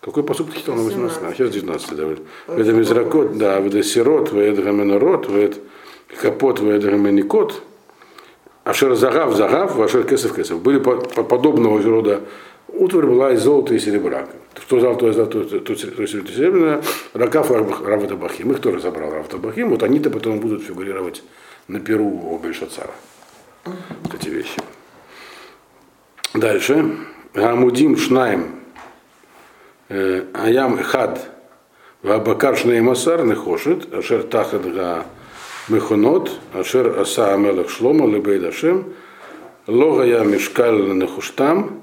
какой 0.00 0.22
посуд 0.22 0.50
ты 0.50 0.58
читал 0.58 0.76
на 0.76 0.82
18? 0.82 1.22
А 1.22 1.34
сейчас 1.34 1.50
19, 1.50 1.96
да. 1.96 2.04
Веда 2.54 2.72
Мизракот, 2.72 3.36
да, 3.36 3.60
Веда 3.60 3.82
Сирот, 3.82 4.32
Веда 4.32 4.70
Менорот, 4.70 5.28
Веда 5.28 5.56
Капот, 6.20 6.60
Веда 6.60 6.90
Меникот, 6.92 7.62
Ашер 8.64 8.94
Загав, 8.94 9.34
Загав, 9.34 9.78
Ашер 9.78 10.04
Кесов, 10.04 10.34
Кесов. 10.34 10.62
Были 10.62 10.78
по, 10.78 10.96
по, 10.96 11.22
подобного 11.22 11.82
рода 11.82 12.20
утварь 12.68 13.06
была 13.06 13.32
из 13.32 13.42
золота 13.42 13.74
и 13.74 13.78
серебра. 13.78 14.26
Что 14.58 14.80
золотое, 14.80 15.12
золотое, 15.12 15.44
то, 15.44 15.58
то, 15.58 15.74
то 15.74 16.06
серебряное, 16.06 16.82
Ракав 17.12 17.50
Равата 17.50 18.16
Бахим. 18.16 18.52
Их 18.52 18.60
тоже 18.60 18.80
забрал 18.80 19.10
Равата 19.10 19.36
Бахим. 19.36 19.68
Вот 19.68 19.82
они-то 19.82 20.08
потом 20.08 20.40
будут 20.40 20.62
фигурировать 20.62 21.22
на 21.70 21.78
перу 21.78 22.08
у 22.08 22.38
Бельшацара. 22.38 22.92
Вот 23.64 24.14
эти 24.14 24.28
вещи. 24.28 24.60
Дальше. 26.34 26.96
Гамудим 27.32 27.96
Шнаем. 27.96 28.60
Аям 29.88 30.82
Хад. 30.82 31.30
Вабакар 32.02 32.56
Шней 32.56 32.80
Масар 32.80 33.24
Нехошет. 33.24 33.94
Ашер 33.94 34.24
Тахад 34.24 34.62
Га 34.74 35.06
Мехонот. 35.68 36.32
Ашер 36.52 36.98
Аса 36.98 37.34
Амелах 37.34 37.70
Шлома 37.70 38.06
Лебейд 38.08 38.44
Ашем. 38.44 38.92
Логая 39.68 40.24
Мешкаль 40.24 40.96
Нехуштам. 40.96 41.82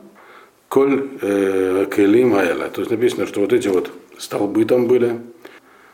Коль 0.67 1.07
Келим 1.19 2.35
Айла. 2.35 2.67
То 2.67 2.81
есть 2.81 2.91
написано, 2.91 3.25
что 3.25 3.39
вот 3.39 3.53
эти 3.53 3.69
вот 3.69 3.89
столбы 4.17 4.65
там 4.65 4.87
были. 4.87 5.21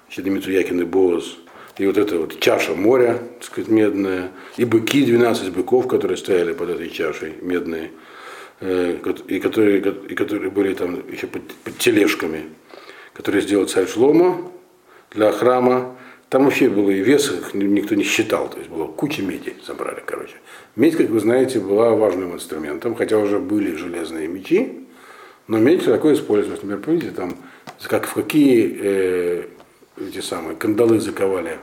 Щедемицуякин 0.10 0.82
и 0.82 0.84
Боз. 0.84 1.38
И 1.78 1.88
вот 1.88 1.98
эта 1.98 2.18
вот 2.18 2.40
чаша 2.40 2.76
моря, 2.76 3.20
так 3.40 3.44
сказать, 3.44 3.70
медная. 3.70 4.32
И 4.58 4.66
быки, 4.66 5.04
12 5.06 5.52
быков, 5.52 5.88
которые 5.88 6.18
стояли 6.18 6.54
под 6.54 6.70
этой 6.70 6.90
чашей, 6.90 7.34
медные. 7.42 7.92
И 8.62 9.40
которые, 9.40 9.80
и 9.80 10.16
которые 10.16 10.52
были 10.52 10.74
там 10.74 11.04
еще 11.12 11.28
под, 11.28 11.42
под 11.64 11.78
тележками, 11.80 12.44
которые 13.14 13.42
сделал 13.42 13.68
царь 13.68 13.88
Шлома 13.88 14.52
для 15.12 15.32
храма. 15.32 15.98
Там 16.30 16.46
вообще 16.46 16.70
было 16.70 16.90
и 16.90 17.02
вес, 17.02 17.32
их 17.32 17.54
никто 17.54 17.94
не 17.94 18.04
считал, 18.04 18.50
то 18.50 18.58
есть 18.58 18.70
было 18.70 18.88
куча 18.88 19.22
меди 19.22 19.56
забрали, 19.68 20.02
короче. 20.04 20.34
Медь, 20.76 20.96
как 20.96 21.10
вы 21.10 21.20
знаете, 21.20 21.60
была 21.60 21.92
важным 21.92 22.34
инструментом, 22.34 22.96
хотя 22.96 23.18
уже 23.20 23.38
были 23.38 23.76
железные 23.76 24.28
мечи, 24.28 24.88
но 25.48 25.60
медь 25.60 25.86
такое 25.86 26.16
использовалось. 26.16 26.64
Например, 26.64 26.84
помните, 26.84 27.12
там, 27.12 27.38
как 27.84 28.08
в 28.08 28.14
какие 28.14 28.80
э, 28.82 29.44
эти 29.98 30.20
самые 30.22 30.56
кандалы 30.56 31.00
заковали 31.00 31.58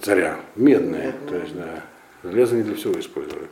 царя, 0.00 0.40
медные, 0.56 1.14
то 1.28 1.36
есть, 1.36 1.54
да, 1.54 1.84
железо 2.22 2.56
не 2.56 2.62
для 2.62 2.76
всего 2.76 2.98
использовали. 2.98 3.46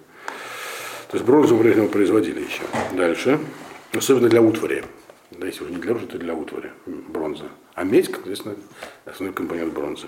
То 1.09 1.17
есть 1.17 1.25
бронзу 1.27 1.57
производили 1.57 2.41
еще. 2.41 2.63
Дальше, 2.95 3.41
особенно 3.93 4.29
для 4.29 4.41
утвари. 4.41 4.85
Да, 5.33 5.47
если 5.47 5.65
уже 5.65 5.73
не 5.73 5.81
для 5.81 5.95
то 5.95 6.19
для 6.19 6.35
утвари, 6.35 6.71
бронза. 6.87 7.45
А 7.75 7.85
медь, 7.85 8.11
соответственно, 8.11 8.57
основной 9.07 9.35
компонент 9.35 9.73
бронзы. 9.73 10.07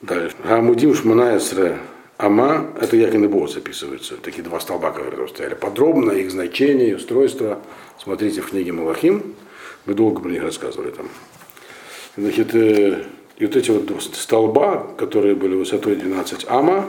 Дальше. 0.00 0.36
Амудим 0.44 0.94
Шманаесре 0.94 1.78
Ама, 2.18 2.72
это 2.80 2.96
Якин 2.96 3.24
и 3.24 3.28
Боус 3.28 3.56
описываются, 3.56 4.16
такие 4.16 4.42
два 4.42 4.58
столба, 4.58 4.90
которые 4.90 5.28
стояли. 5.28 5.54
Подробно 5.54 6.10
их 6.10 6.32
значение, 6.32 6.96
устройство, 6.96 7.60
смотрите 7.96 8.40
в 8.40 8.50
книге 8.50 8.72
Малахим, 8.72 9.36
мы 9.86 9.94
долго 9.94 10.20
про 10.20 10.28
них 10.28 10.42
рассказывали 10.42 10.90
там. 10.90 11.08
Значит, 12.18 12.52
э, 12.52 13.04
и 13.36 13.46
вот 13.46 13.54
эти 13.54 13.70
вот 13.70 14.02
столба, 14.02 14.88
которые 14.98 15.36
были 15.36 15.54
высотой 15.54 15.94
12 15.94 16.46
ама, 16.48 16.84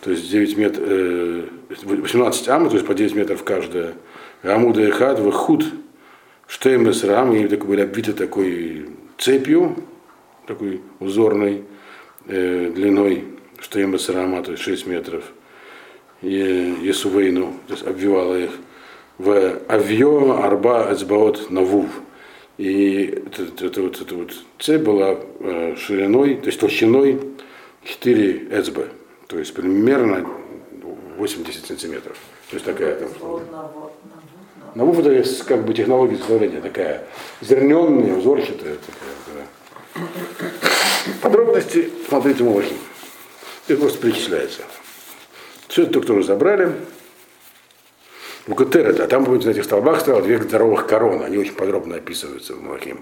то 0.00 0.10
есть 0.10 0.30
9 0.30 0.56
метров, 0.56 0.82
э, 0.88 1.44
18 1.84 2.48
ама, 2.48 2.70
то 2.70 2.76
есть 2.76 2.86
по 2.86 2.94
9 2.94 3.14
метров 3.14 3.44
каждая, 3.44 3.92
Амуда 4.42 4.80
и 4.80 4.90
Хад, 4.90 5.20
Вахуд, 5.20 5.66
Штеймес 6.46 7.04
Рам, 7.04 7.32
они 7.32 7.48
так 7.48 7.66
были 7.66 7.82
обвиты 7.82 8.14
такой 8.14 8.88
цепью, 9.18 9.76
такой 10.46 10.80
узорной, 11.00 11.64
э, 12.26 12.72
длиной 12.74 13.24
Штеймес 13.60 14.08
Рама, 14.08 14.42
то 14.42 14.52
есть 14.52 14.62
6 14.62 14.86
метров, 14.86 15.22
и 16.22 16.74
Есувейну, 16.82 17.52
то 17.66 17.74
есть 17.74 17.86
обвивала 17.86 18.36
их, 18.36 18.52
в 19.18 19.60
Авьо 19.68 20.42
Арба 20.42 20.90
Эцбаот 20.90 21.50
Навув. 21.50 21.90
И 22.56 23.22
это, 23.26 23.66
это, 23.66 23.82
вот, 23.82 24.00
эта 24.00 24.14
вот 24.14 24.32
цепь 24.60 24.82
была 24.82 25.18
э, 25.40 25.74
шириной, 25.76 26.36
то 26.36 26.46
есть 26.46 26.60
толщиной 26.60 27.20
4 27.82 28.48
эцб, 28.52 28.78
то 29.26 29.38
есть 29.38 29.52
примерно 29.54 30.24
80 31.18 31.66
сантиметров. 31.66 32.16
То 32.50 32.56
есть 32.56 32.66
такая 32.66 32.96
там. 32.96 33.08
Навув 34.74 34.98
это 34.98 35.44
как 35.44 35.64
бы 35.64 35.72
технология 35.72 36.14
изготовления 36.14 36.60
такая 36.60 37.04
зерненная, 37.40 38.16
узорчатая. 38.16 38.76
Такая, 38.76 39.46
да. 39.94 40.02
Подробности 41.22 41.90
смотрите 42.08 42.42
Малахим. 42.42 42.76
Это 43.68 43.80
просто 43.80 43.98
перечисляется. 43.98 44.62
Все 45.68 45.82
это 45.82 45.92
только 45.92 46.14
разобрали. 46.14 46.72
Букатерет, 48.46 49.00
а 49.00 49.06
там 49.06 49.24
будет 49.24 49.46
на 49.46 49.50
этих 49.50 49.64
столбах 49.64 50.00
стоял 50.00 50.20
две 50.20 50.38
здоровых 50.38 50.86
короны, 50.86 51.24
они 51.24 51.38
очень 51.38 51.54
подробно 51.54 51.96
описываются 51.96 52.54
в 52.54 52.62
Малахим. 52.62 53.00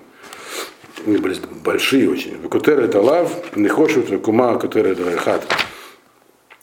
Они 1.05 1.17
были 1.17 1.37
большие 1.65 2.09
очень. 2.09 2.37
Букатер 2.37 2.79
это 2.79 3.01
лав, 3.01 3.57
нехошут, 3.57 4.23
кума, 4.23 4.57
кутер 4.57 4.87
это 4.87 5.17
хат. 5.17 5.45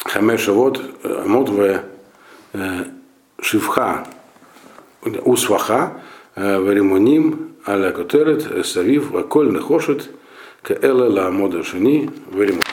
Хамеша 0.05 0.53
вот, 0.53 0.81
мод 1.03 1.49
в 1.49 1.83
шивха, 3.41 4.07
усваха, 5.03 6.01
варимоним, 6.35 7.55
аля 7.67 7.91
кутерет, 7.91 8.65
савив, 8.65 9.11
ваколь 9.11 9.51
нехошет, 9.51 10.09
каэла 10.61 11.09
ла 11.09 11.31
мода 11.31 11.63
шини, 11.63 12.09
варимоним. 12.31 12.63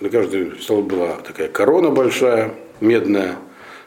На 0.00 0.08
каждый 0.10 0.60
стол 0.60 0.82
была 0.82 1.14
такая 1.26 1.48
корона 1.48 1.90
большая, 1.90 2.54
медная, 2.80 3.36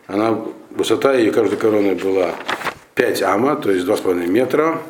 она, 0.08 0.39
высота 0.72 1.13
ее 1.13 1.32
каждой 1.32 1.58
короны 1.58 1.96
была 1.96 2.36
5 2.96 3.22
ама, 3.24 3.56
то 3.56 3.72
есть 3.72 3.86
2,5 3.86 4.28
метра. 4.28 4.82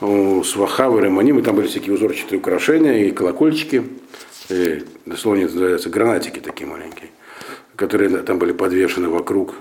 У 0.00 0.42
свахавы, 0.44 1.00
ремоним, 1.00 1.38
и 1.38 1.42
там 1.42 1.56
были 1.56 1.68
всякие 1.68 1.94
узорчатые 1.94 2.38
украшения 2.38 3.06
и 3.06 3.12
колокольчики, 3.12 3.82
и, 4.50 4.84
дословно 5.06 5.44
называются 5.44 5.88
гранатики 5.88 6.38
такие 6.38 6.68
маленькие, 6.68 7.08
которые 7.76 8.10
там 8.18 8.38
были 8.38 8.52
подвешены 8.52 9.08
вокруг. 9.08 9.54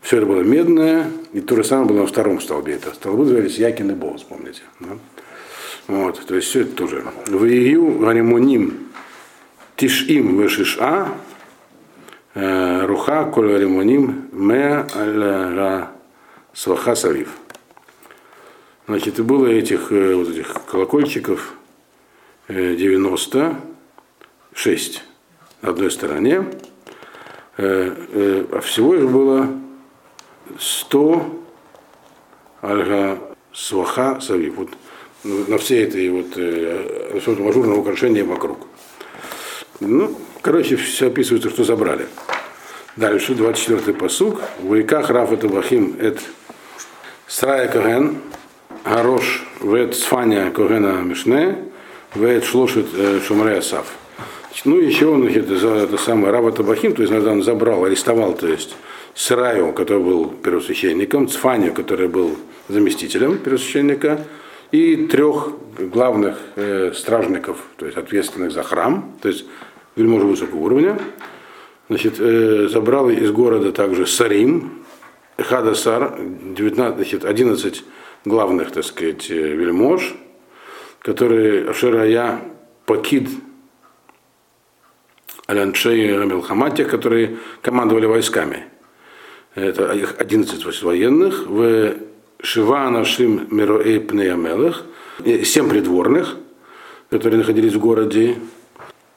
Все 0.00 0.18
это 0.18 0.26
было 0.26 0.40
медное, 0.40 1.10
и 1.34 1.40
то 1.40 1.56
же 1.56 1.64
самое 1.64 1.86
было 1.86 2.00
на 2.00 2.06
втором 2.06 2.40
столбе. 2.40 2.74
Это 2.74 2.94
столбы 2.94 3.24
назывались 3.24 3.58
Якин 3.58 3.90
и 3.90 3.94
Боус, 3.94 4.22
помните. 4.22 4.62
Да? 4.80 4.98
Вот, 5.86 6.24
то 6.26 6.34
есть 6.34 6.48
все 6.48 6.62
это 6.62 6.72
тоже. 6.72 7.04
В 7.26 7.44
Ию 7.44 7.98
Гаримоним 7.98 8.88
Тишим 9.76 10.40
Вешиша 10.40 11.08
Руха 12.34 13.24
коль 13.26 13.58
ремоним 13.58 14.28
ме 14.32 14.86
аль 14.94 15.88
сваха 16.52 16.96
савив. 16.96 17.28
Значит, 18.86 19.18
и 19.18 19.22
было 19.22 19.46
этих, 19.46 19.90
вот 19.90 20.28
этих 20.28 20.52
колокольчиков 20.66 21.54
96 22.48 25.02
на 25.62 25.70
одной 25.70 25.90
стороне, 25.90 26.44
а 27.56 28.60
всего 28.62 28.94
их 28.96 29.10
было 29.10 29.48
100 30.58 31.26
альга 32.62 33.18
сваха 33.52 34.20
савив. 34.20 34.56
Вот 34.56 34.68
на 35.48 35.56
все 35.56 35.84
этой 35.84 36.10
вот 36.10 36.36
ажурного 37.16 37.78
украшения 37.78 38.24
вокруг. 38.24 38.58
Ну, 39.80 40.14
короче, 40.44 40.76
все 40.76 41.08
описывается, 41.08 41.50
что 41.50 41.64
забрали. 41.64 42.06
Дальше, 42.96 43.32
24-й 43.32 43.94
посуг. 43.94 44.40
Вайках 44.60 45.10
Рафа 45.10 45.36
Табахим 45.36 45.96
эт 45.98 46.20
Срая 47.26 47.66
Коген, 47.66 48.18
Гарош 48.84 49.42
Вет 49.62 49.96
Сфаня 49.96 50.50
Когена 50.50 51.00
Мишне, 51.02 51.56
Вет 52.14 52.44
Шлошит 52.44 52.86
э, 52.94 53.20
Шумрея 53.26 53.62
Сав. 53.62 53.86
Ну, 54.64 54.78
еще 54.78 55.06
он 55.06 55.26
это, 55.26 55.54
это 55.54 55.96
самое 55.96 56.32
Рава 56.32 56.52
Табахим, 56.52 56.94
то 56.94 57.02
есть 57.02 57.12
иногда 57.12 57.32
он 57.32 57.42
забрал, 57.42 57.84
арестовал, 57.84 58.34
то 58.34 58.46
есть 58.46 58.76
Сраю, 59.14 59.72
который 59.72 60.02
был 60.02 60.26
первосвященником, 60.26 61.28
Цфанию, 61.28 61.72
который 61.72 62.08
был 62.08 62.36
заместителем 62.68 63.38
первосвященника, 63.38 64.20
и 64.70 65.06
трех 65.06 65.50
главных 65.78 66.38
э, 66.56 66.92
стражников, 66.94 67.58
то 67.76 67.86
есть 67.86 67.96
ответственных 67.96 68.52
за 68.52 68.62
храм, 68.62 69.12
то 69.22 69.28
есть 69.28 69.44
вельможи 69.96 70.26
высокого 70.26 70.60
уровня, 70.60 70.98
Значит, 71.88 72.14
э, 72.18 72.68
забрал 72.68 73.10
из 73.10 73.30
города 73.30 73.70
также 73.70 74.06
Сарим, 74.06 74.84
Хадасар, 75.36 76.16
19, 76.18 76.96
значит, 76.96 77.24
11 77.26 77.84
главных, 78.24 78.70
так 78.70 78.84
сказать, 78.84 79.30
э, 79.30 79.34
вельмож, 79.34 80.14
которые 81.00 81.68
Ашерая 81.68 82.40
Пакид 82.86 83.28
Аляншей 85.46 86.16
Рамилхаматия, 86.16 86.86
которые 86.86 87.36
командовали 87.60 88.06
войсками. 88.06 88.64
Это 89.54 89.92
их 89.92 90.14
11 90.18 90.82
военных, 90.82 91.46
в 91.46 91.96
Шива 92.40 92.88
Нашим 92.88 93.46
Мироэй 93.50 94.00
Пнеямелых, 94.00 94.84
7 95.22 95.68
придворных, 95.68 96.36
которые 97.10 97.38
находились 97.38 97.74
в 97.74 97.78
городе, 97.78 98.38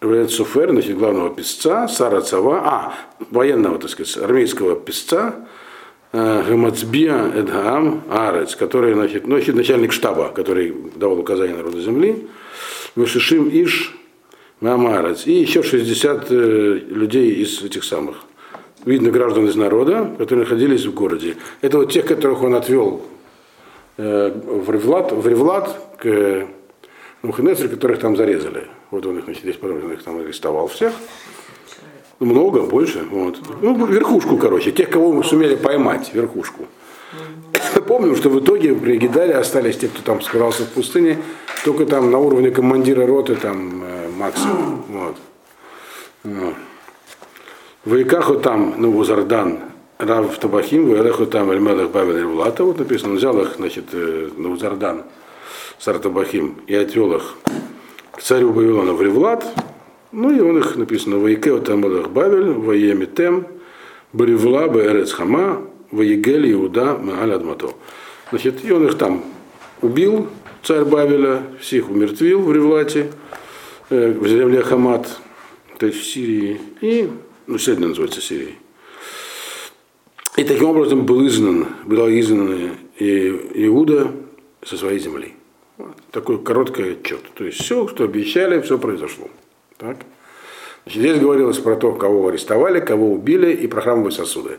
в 0.01 0.29
Суфер, 0.29 0.71
значит, 0.71 0.97
главного 0.97 1.33
писца, 1.33 1.87
Сара 1.87 2.21
Цава, 2.21 2.61
а, 2.63 2.93
военного, 3.31 3.79
так 3.79 3.89
сказать, 3.89 4.17
армейского 4.17 4.75
писца, 4.75 5.35
э, 6.11 6.43
Гамацбия 6.47 7.31
Эдгаам 7.35 8.03
Арец, 8.09 8.55
который, 8.55 8.93
значит, 8.93 9.25
ну, 9.25 9.35
значит, 9.35 9.55
начальник 9.55 9.91
штаба, 9.91 10.29
который 10.29 10.75
давал 10.95 11.19
указания 11.19 11.55
народу 11.55 11.81
земли, 11.81 12.27
Вышишим 12.95 13.49
Иш 13.49 13.93
Мамарец, 14.59 15.27
и 15.27 15.33
еще 15.33 15.61
60 15.61 16.31
э, 16.31 16.79
людей 16.89 17.31
из 17.31 17.63
этих 17.63 17.83
самых, 17.83 18.17
видно, 18.85 19.11
граждан 19.11 19.47
из 19.47 19.55
народа, 19.55 20.15
которые 20.17 20.45
находились 20.45 20.85
в 20.85 20.93
городе. 20.93 21.37
Это 21.61 21.77
вот 21.77 21.91
тех, 21.91 22.05
которых 22.05 22.43
он 22.43 22.55
отвел 22.55 23.03
э, 23.97 24.31
в 24.31 24.69
Ревлад, 24.71 25.11
в 25.11 25.27
Ревлад 25.27 25.75
к 25.99 26.47
Муханесре, 27.23 27.67
которых 27.67 27.99
там 27.99 28.15
зарезали. 28.15 28.67
Вот 28.91 29.05
он 29.05 29.19
их, 29.19 29.25
значит, 29.25 29.43
здесь 29.43 29.57
подробно 29.57 29.93
их 29.93 30.03
там 30.03 30.19
арестовал 30.19 30.67
всех. 30.67 30.93
Много, 32.19 32.61
больше. 32.61 33.05
Вот. 33.11 33.39
Ну, 33.61 33.85
верхушку, 33.85 34.37
короче, 34.37 34.71
тех, 34.71 34.89
кого 34.89 35.11
мы 35.11 35.23
сумели 35.23 35.55
поймать, 35.55 36.13
верхушку. 36.13 36.65
Помню, 37.87 38.15
что 38.15 38.29
в 38.29 38.39
итоге 38.39 38.75
при 38.75 38.97
Гидаре 38.97 39.35
остались 39.35 39.77
те, 39.77 39.87
кто 39.87 40.01
там 40.01 40.21
скрывался 40.21 40.63
в 40.63 40.69
пустыне, 40.69 41.19
только 41.63 41.85
там 41.85 42.11
на 42.11 42.19
уровне 42.19 42.51
командира 42.51 43.07
роты 43.07 43.35
там 43.35 43.81
э, 43.83 44.09
максимум. 44.17 44.83
Вот. 44.89 45.15
Вот. 46.23 46.53
Вайкаху 47.85 48.35
там, 48.35 48.75
ну, 48.77 48.91
Вузардан, 48.91 49.59
Рав 49.99 50.37
Табахим, 50.37 50.89
Вайлеху 50.89 51.25
там 51.25 51.49
Эльмелех 51.51 51.89
Бавел 51.91 52.29
Влата, 52.29 52.65
вот 52.65 52.79
написано, 52.79 53.11
он 53.11 53.17
взял 53.17 53.39
их, 53.39 53.55
значит, 53.55 53.85
э, 53.93 54.29
на 54.35 54.49
Вузардан, 54.49 55.03
Сартабахим, 55.79 56.57
и 56.67 56.75
отвел 56.75 57.13
их 57.13 57.37
царю 58.27 58.51
Вавилона 58.51 58.91
в 58.91 59.01
Ревлат, 59.01 59.45
ну 60.11 60.35
и 60.35 60.41
он 60.41 60.57
их 60.57 60.75
написано, 60.75 61.17
Вайкео 61.17 61.59
там 61.59 61.87
Элех 61.87 62.09
Бавель, 62.11 62.51
Ваеми 62.51 63.05
Тем, 63.05 63.47
Баривла, 64.11 64.67
Баэрец 64.67 65.13
Хама, 65.13 65.61
Ваегель 65.91 66.51
Иуда, 66.51 66.97
Мааль 66.97 67.31
Адмато. 67.31 67.69
Значит, 68.29 68.65
и 68.65 68.71
он 68.73 68.85
их 68.85 68.97
там 68.97 69.23
убил, 69.81 70.27
царь 70.61 70.83
Бавеля, 70.83 71.41
всех 71.61 71.89
умертвил 71.89 72.41
в 72.41 72.51
Ревлате, 72.51 73.13
э, 73.89 74.11
в 74.11 74.27
земле 74.27 74.61
Хамат, 74.61 75.07
то 75.77 75.85
есть 75.85 76.01
в 76.01 76.05
Сирии, 76.05 76.59
и 76.81 77.09
ну, 77.45 77.57
сегодня 77.57 77.87
называется 77.87 78.19
Сирией. 78.19 78.57
И 80.35 80.43
таким 80.43 80.65
образом 80.65 81.05
был 81.05 81.25
изгнан, 81.25 81.67
была 81.85 82.09
изгнана 82.09 82.71
Иуда 82.99 84.11
со 84.65 84.75
своей 84.75 84.99
земли. 84.99 85.36
Такой 86.11 86.41
короткий 86.43 86.93
отчет. 86.93 87.21
То 87.35 87.43
есть 87.43 87.61
все, 87.61 87.87
что 87.87 88.05
обещали, 88.05 88.61
все 88.61 88.77
произошло. 88.77 89.29
Так? 89.77 89.97
Значит, 90.83 91.01
здесь 91.01 91.19
говорилось 91.19 91.59
про 91.59 91.75
то, 91.75 91.93
кого 91.93 92.29
арестовали, 92.29 92.79
кого 92.79 93.11
убили 93.11 93.53
и 93.53 93.67
про 93.67 93.81
храмовые 93.81 94.11
сосуды. 94.11 94.57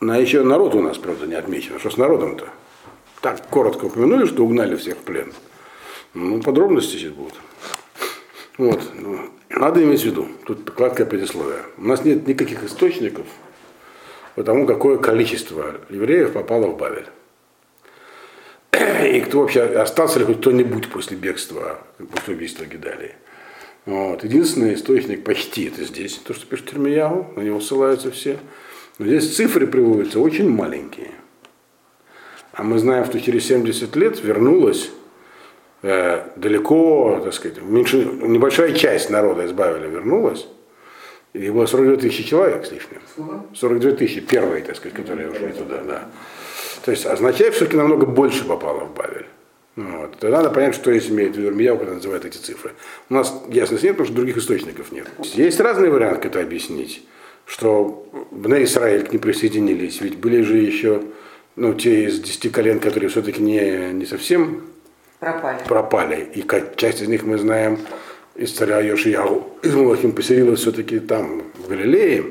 На 0.00 0.16
еще 0.16 0.42
народ 0.42 0.74
у 0.74 0.80
нас, 0.80 0.98
правда, 0.98 1.26
не 1.26 1.34
отмечено. 1.34 1.78
Что 1.78 1.90
с 1.90 1.96
народом-то? 1.96 2.48
Так 3.20 3.48
коротко 3.48 3.86
упомянули, 3.86 4.26
что 4.26 4.44
угнали 4.44 4.76
всех 4.76 4.96
в 4.98 5.00
плен. 5.00 5.32
Ну, 6.14 6.40
подробности 6.40 6.96
сейчас 6.96 7.12
будут. 7.12 7.34
Вот. 8.58 8.80
Ну, 8.94 9.18
надо 9.48 9.82
иметь 9.82 10.02
в 10.02 10.04
виду, 10.04 10.28
тут 10.46 10.70
краткое 10.70 11.04
предисловие. 11.04 11.62
У 11.78 11.84
нас 11.84 12.04
нет 12.04 12.28
никаких 12.28 12.62
источников 12.64 13.26
по 14.36 14.44
тому, 14.44 14.66
какое 14.66 14.98
количество 14.98 15.76
евреев 15.88 16.32
попало 16.32 16.68
в 16.68 16.76
Бавель. 16.76 17.06
И 19.04 19.20
кто 19.20 19.40
вообще 19.40 19.62
остался 19.62 20.18
ли 20.18 20.24
хоть 20.24 20.38
кто-нибудь 20.38 20.88
после 20.88 21.16
бегства, 21.16 21.78
после 22.12 22.34
убийства 22.34 22.64
Гидалии. 22.64 23.14
Вот. 23.86 24.22
Единственный 24.24 24.74
источник 24.74 25.24
почти 25.24 25.66
это 25.66 25.84
здесь, 25.84 26.14
то, 26.18 26.34
что 26.34 26.46
пишет 26.46 26.70
Термиягу, 26.70 27.32
на 27.36 27.40
него 27.40 27.60
ссылаются 27.60 28.10
все. 28.10 28.38
Но 28.98 29.06
здесь 29.06 29.34
цифры 29.34 29.66
приводятся 29.66 30.20
очень 30.20 30.50
маленькие. 30.50 31.12
А 32.52 32.62
мы 32.64 32.78
знаем, 32.78 33.04
что 33.04 33.20
через 33.20 33.46
70 33.46 33.94
лет 33.96 34.22
вернулось 34.22 34.90
э, 35.82 36.24
далеко, 36.36 37.20
так 37.22 37.32
сказать, 37.32 37.62
меньше, 37.62 38.04
небольшая 38.04 38.72
часть 38.72 39.10
народа 39.10 39.46
избавили, 39.46 39.88
вернулась. 39.88 40.46
И 41.34 41.50
было 41.50 41.66
42 41.66 41.96
тысячи 41.96 42.24
человек 42.24 42.66
с 42.66 42.72
лишним. 42.72 43.00
42 43.54 43.92
тысячи, 43.92 44.20
первые, 44.20 44.64
так 44.64 44.76
сказать, 44.76 44.96
которые 44.96 45.30
ушли 45.30 45.52
туда, 45.52 45.82
да. 45.84 46.08
То 46.84 46.90
есть 46.90 47.06
означает, 47.06 47.54
что 47.54 47.64
все-таки 47.64 47.76
намного 47.76 48.06
больше 48.06 48.44
попало 48.44 48.80
в 48.80 48.94
Бавель. 48.94 49.26
Вот. 49.76 50.18
Тогда 50.18 50.38
надо 50.38 50.50
понять, 50.50 50.74
что 50.74 50.90
есть 50.90 51.08
имеет 51.08 51.34
в 51.34 51.38
виду 51.38 51.48
Ирмияу, 51.48 51.78
когда 51.78 51.94
называют 51.94 52.24
эти 52.24 52.36
цифры. 52.36 52.72
У 53.10 53.14
нас 53.14 53.32
ясности 53.48 53.86
нет, 53.86 53.94
потому 53.94 54.06
что 54.06 54.16
других 54.16 54.36
источников 54.36 54.90
нет. 54.90 55.06
Есть 55.34 55.60
разные 55.60 55.90
варианты, 55.90 56.22
как 56.22 56.32
это 56.32 56.40
объяснить. 56.40 57.06
Что 57.46 58.06
на 58.30 58.62
Израиль 58.64 59.04
к 59.04 59.12
ним 59.12 59.20
присоединились, 59.22 60.00
ведь 60.00 60.16
были 60.18 60.42
же 60.42 60.58
еще 60.58 61.02
ну, 61.54 61.74
те 61.74 62.04
из 62.04 62.20
десяти 62.20 62.50
колен, 62.50 62.80
которые 62.80 63.08
все-таки 63.08 63.40
не, 63.40 63.92
не 63.92 64.04
совсем 64.04 64.64
Пропали. 65.20 65.58
пропали. 65.66 66.28
И 66.34 66.44
часть 66.76 67.02
из 67.02 67.08
них 67.08 67.24
мы 67.24 67.38
знаем 67.38 67.78
из 68.34 68.52
царя 68.52 68.80
Йошияу. 68.80 69.44
Из 69.62 69.74
Малахим 69.74 70.12
поселилась 70.12 70.60
все-таки 70.60 70.98
там, 71.00 71.42
в 71.56 71.68
Галилее. 71.68 72.24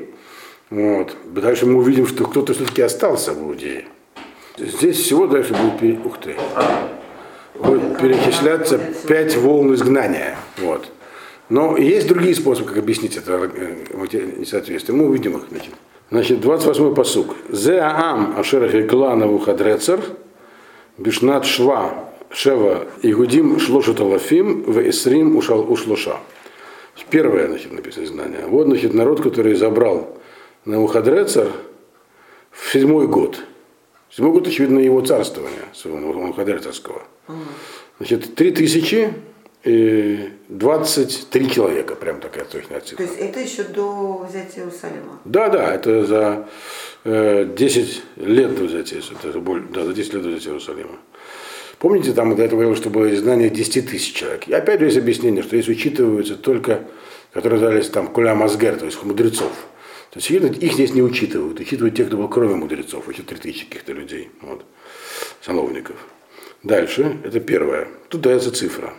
Вот. 0.70 1.16
Дальше 1.26 1.66
мы 1.66 1.78
увидим, 1.78 2.06
что 2.06 2.24
кто-то 2.24 2.54
все-таки 2.54 2.82
остался 2.82 3.32
в 3.32 3.42
Иудее. 3.42 3.86
Здесь 4.58 4.98
всего 4.98 5.26
дальше 5.26 5.54
будет, 5.54 5.78
пере... 5.78 6.00
ух 6.04 6.18
ты, 6.18 6.36
будет 7.54 7.98
перечисляться 8.00 8.78
пять 9.06 9.36
волн 9.36 9.74
изгнания. 9.74 10.36
Вот. 10.58 10.90
Но 11.48 11.76
есть 11.76 12.08
другие 12.08 12.34
способы, 12.34 12.68
как 12.68 12.78
объяснить 12.78 13.16
это 13.16 13.50
несоответствие. 14.36 14.96
Мы 14.96 15.06
увидим 15.06 15.36
их. 15.36 15.44
Значит, 15.50 15.74
значит 16.10 16.38
28-й 16.40 16.94
посук. 16.94 17.36
Зеаам 17.50 18.38
ашер 18.38 18.68
хекла 18.70 19.16
навуходрецер 19.16 20.00
бишнат 20.98 21.46
шва 21.46 22.10
шева 22.30 22.86
игудим 23.02 23.58
шлошет 23.58 24.00
алафим 24.00 24.62
в 24.64 24.78
эсрим 24.88 25.36
ушал 25.36 25.70
ушлоша. 25.72 26.16
Первое, 27.10 27.46
значит, 27.46 27.72
написано 27.72 28.06
знание. 28.06 28.46
Вот, 28.46 28.66
значит, 28.66 28.92
народ, 28.92 29.22
который 29.22 29.54
забрал 29.54 30.18
Навуходрецер 30.64 31.50
в 32.50 32.70
седьмой 32.70 33.06
год. 33.06 33.42
Седьмой 34.10 34.32
год, 34.32 34.48
очевидно, 34.48 34.78
его 34.78 35.00
царствования, 35.00 35.64
своего 35.74 35.98
Навуходрецерского. 35.98 37.02
Значит, 37.98 38.34
три 38.34 38.52
тысячи 38.52 39.12
и 39.64 40.30
23 40.48 41.50
человека, 41.50 41.94
прям 41.94 42.20
такая 42.20 42.44
точная 42.44 42.80
цифра. 42.80 42.96
То 42.96 43.02
есть 43.02 43.18
это 43.18 43.40
еще 43.40 43.64
до 43.64 44.26
взятия 44.28 44.62
Иерусалима? 44.62 45.20
Да, 45.24 45.48
да, 45.48 45.74
это 45.74 46.06
за 46.06 46.48
э, 47.04 47.44
10 47.56 48.02
лет 48.16 48.54
до 48.54 48.64
взятия, 48.64 49.00
это, 49.00 49.40
да, 49.70 49.84
за 49.84 49.92
10 49.92 50.14
лет 50.14 50.22
до 50.22 50.28
взятия 50.30 50.50
Иерусалима. 50.50 50.96
Помните, 51.78 52.12
там 52.12 52.34
до 52.34 52.42
этого 52.42 52.60
говорилось, 52.60 52.78
что 52.78 52.90
было 52.90 53.12
изгнание 53.12 53.50
10 53.50 53.90
тысяч 53.90 54.14
человек. 54.14 54.48
И 54.48 54.52
опять 54.52 54.80
же 54.80 54.86
есть 54.86 54.98
объяснение, 54.98 55.42
что 55.42 55.56
здесь 55.56 55.68
учитываются 55.68 56.36
только, 56.36 56.84
которые 57.32 57.60
дались 57.60 57.88
там 57.88 58.08
куля 58.08 58.34
мазгер, 58.34 58.76
то 58.76 58.86
есть 58.86 59.02
мудрецов. 59.04 59.52
То 60.10 60.20
есть 60.20 60.30
их 60.30 60.72
здесь 60.72 60.94
не 60.94 61.02
учитывают, 61.02 61.60
учитывают 61.60 61.94
тех, 61.94 62.06
кто 62.06 62.16
был 62.16 62.28
кроме 62.28 62.54
мудрецов, 62.54 63.08
еще 63.08 63.22
3 63.22 63.38
тысячи 63.38 63.66
каких-то 63.66 63.92
людей, 63.92 64.30
вот, 64.40 64.64
сановников. 65.42 65.96
Дальше, 66.62 67.18
это 67.24 67.40
первое. 67.40 67.88
Тут 68.08 68.22
дается 68.22 68.50
цифра. 68.50 68.94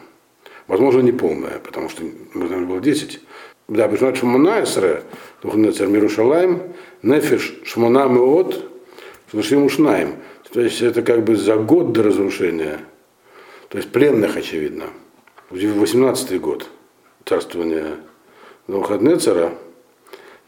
Возможно, 0.68 1.02
не 1.02 1.12
полная, 1.12 1.60
потому 1.60 1.90
что, 1.90 2.04
знаем, 2.34 2.68
было 2.68 2.80
10. 2.80 3.20
Да, 3.68 3.88
Бешнат 3.88 4.18
Шмона 4.18 4.64
Эсре, 4.64 5.04
Тухнецер 5.42 5.88
Мирушалайм, 5.88 6.74
Нефиш 7.02 7.56
Шмона 7.66 8.08
Меот, 8.08 8.70
Шнашим 9.32 9.64
Ушнаем. 9.64 10.16
То 10.52 10.62
есть 10.62 10.82
это 10.82 11.02
как 11.02 11.24
бы 11.24 11.36
за 11.36 11.56
год 11.56 11.92
до 11.92 12.04
разрушения, 12.04 12.80
то 13.70 13.78
есть 13.78 13.92
пленных, 13.92 14.38
очевидно, 14.38 14.86
в 15.52 15.56
18 15.56 16.42
год 16.42 16.68
царствования 17.26 17.98
Навуходнецера 18.68 19.54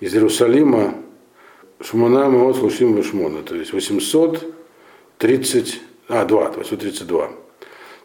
из 0.01 0.13
Иерусалима 0.13 0.95
Шмона 1.79 2.27
Меот 2.27 2.57
Лушим 2.57 2.95
Вишмона, 2.95 3.43
то 3.43 3.55
есть 3.55 3.71
830, 3.71 5.81
а, 6.09 6.25
2, 6.25 6.51
832. 6.57 7.27
То 7.27 7.33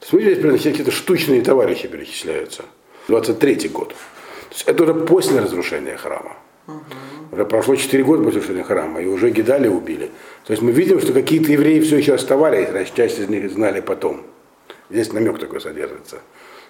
есть 0.00 0.12
мы 0.12 0.20
здесь 0.20 0.38
прям 0.38 0.56
какие-то 0.56 0.92
штучные 0.92 1.42
товарищи 1.42 1.88
перечисляются. 1.88 2.62
23 3.08 3.68
год. 3.68 3.88
То 3.88 3.94
есть 4.50 4.62
это 4.66 4.84
уже 4.84 4.94
после 4.94 5.40
разрушения 5.40 5.96
храма. 5.96 6.36
Уже 7.32 7.44
прошло 7.44 7.74
4 7.74 8.04
года 8.04 8.22
после 8.22 8.40
разрушения 8.40 8.64
храма, 8.64 9.00
и 9.00 9.06
уже 9.06 9.30
Гидали 9.30 9.68
убили. 9.68 10.10
То 10.44 10.52
есть 10.52 10.62
мы 10.62 10.72
видим, 10.72 11.00
что 11.00 11.12
какие-то 11.12 11.52
евреи 11.52 11.80
все 11.80 11.96
еще 11.96 12.14
оставались, 12.14 12.70
раз 12.70 12.90
часть 12.90 13.18
из 13.18 13.28
них 13.28 13.50
знали 13.50 13.80
потом. 13.80 14.22
Здесь 14.90 15.12
намек 15.12 15.38
такой 15.38 15.60
содержится. 15.60 16.20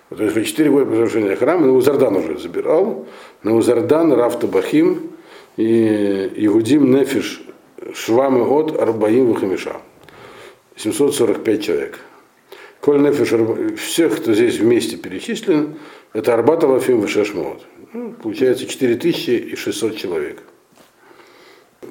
То 0.09 0.23
есть 0.23 0.37
уже 0.37 0.45
4 0.45 0.71
года 0.71 0.87
после 0.87 1.03
разрушения 1.03 1.37
храма 1.37 1.67
Наузардан 1.67 2.17
уже 2.17 2.39
забирал. 2.39 3.07
Наузардан, 3.43 4.13
Рафта 4.13 4.47
Бахим 4.47 5.16
и 5.57 6.33
Игудим 6.37 6.91
Нефиш 6.91 7.43
Швамы 7.95 8.43
от 8.43 8.79
Арбаим 8.81 9.33
Вахамиша. 9.33 9.77
745 10.77 11.63
человек. 11.63 12.01
Коль 12.81 13.01
Нефиш, 13.01 13.33
всех, 13.81 14.17
кто 14.17 14.35
здесь 14.35 14.59
вместе 14.59 14.97
перечислен, 14.97 15.77
это 16.13 16.35
Арбатова 16.35 16.81
Фим 16.81 17.01
Вишешмот. 17.01 17.65
Ну, 17.93 18.13
получается 18.13 18.67
4600 18.67 19.97
человек. 19.97 20.43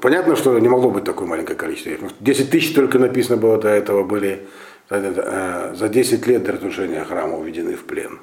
Понятно, 0.02 0.36
что 0.36 0.60
не 0.60 0.68
могло 0.68 0.92
быть 0.92 1.04
такое 1.04 1.28
маленькое 1.28 1.58
количество. 1.58 2.10
10 2.20 2.50
тысяч 2.50 2.74
только 2.74 3.00
написано 3.00 3.38
было 3.38 3.58
до 3.58 3.70
этого, 3.70 4.04
были 4.04 4.46
за 4.90 5.90
10 5.90 6.28
лет 6.28 6.44
до 6.44 6.52
разрушения 6.52 7.04
храма 7.04 7.38
уведены 7.38 7.76
в 7.76 7.86
плен. 7.86 8.20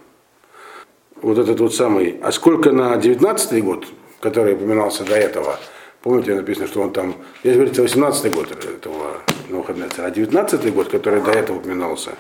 Вот 1.21 1.39
этот 1.39 1.59
вот 1.61 1.75
самый. 1.75 2.21
А 2.23 2.31
сколько 2.31 2.71
на 2.71 2.97
19 2.97 3.65
год, 3.65 3.87
который 4.23 4.55
упоминался 4.55 5.05
до 5.05 5.17
этого, 5.17 5.59
помните, 6.01 6.35
написано, 6.35 6.69
что 6.69 6.81
он 6.81 6.93
там, 6.93 7.17
здесь 7.43 7.57
говорится 7.57 7.83
18 7.83 8.33
год 8.33 8.53
этого 8.53 9.19
Навуходнецера, 9.49 10.07
а 10.07 10.11
19 10.11 10.73
год, 10.73 10.89
который 10.89 11.21
до 11.21 11.33
этого 11.33 11.59
упоминался, 11.59 12.13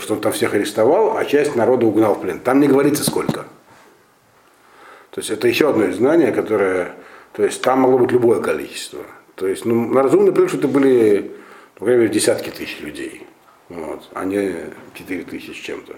что 0.00 0.14
он 0.14 0.20
там 0.20 0.32
всех 0.32 0.54
арестовал, 0.54 1.16
а 1.16 1.24
часть 1.24 1.54
народа 1.54 1.86
угнал 1.86 2.14
в 2.14 2.20
плен. 2.20 2.40
Там 2.40 2.60
не 2.60 2.66
говорится 2.66 3.04
сколько. 3.04 3.46
То 5.12 5.20
есть 5.20 5.30
это 5.30 5.46
еще 5.46 5.70
одно 5.70 5.84
из 5.84 5.96
знания, 5.96 6.32
которое, 6.32 6.92
то 7.32 7.44
есть 7.44 7.62
там 7.62 7.80
могло 7.80 7.98
быть 7.98 8.10
любое 8.10 8.40
количество. 8.40 9.00
То 9.36 9.46
есть, 9.46 9.64
ну, 9.64 9.86
на 9.86 10.02
разумный 10.02 10.48
что 10.48 10.58
это 10.58 10.66
были, 10.66 11.30
мере, 11.80 12.08
десятки 12.08 12.50
тысяч 12.50 12.80
людей, 12.80 13.24
вот, 13.68 14.08
а 14.12 14.24
не 14.24 14.54
4 14.94 15.22
тысячи 15.22 15.52
с 15.52 15.62
чем-то. 15.62 15.94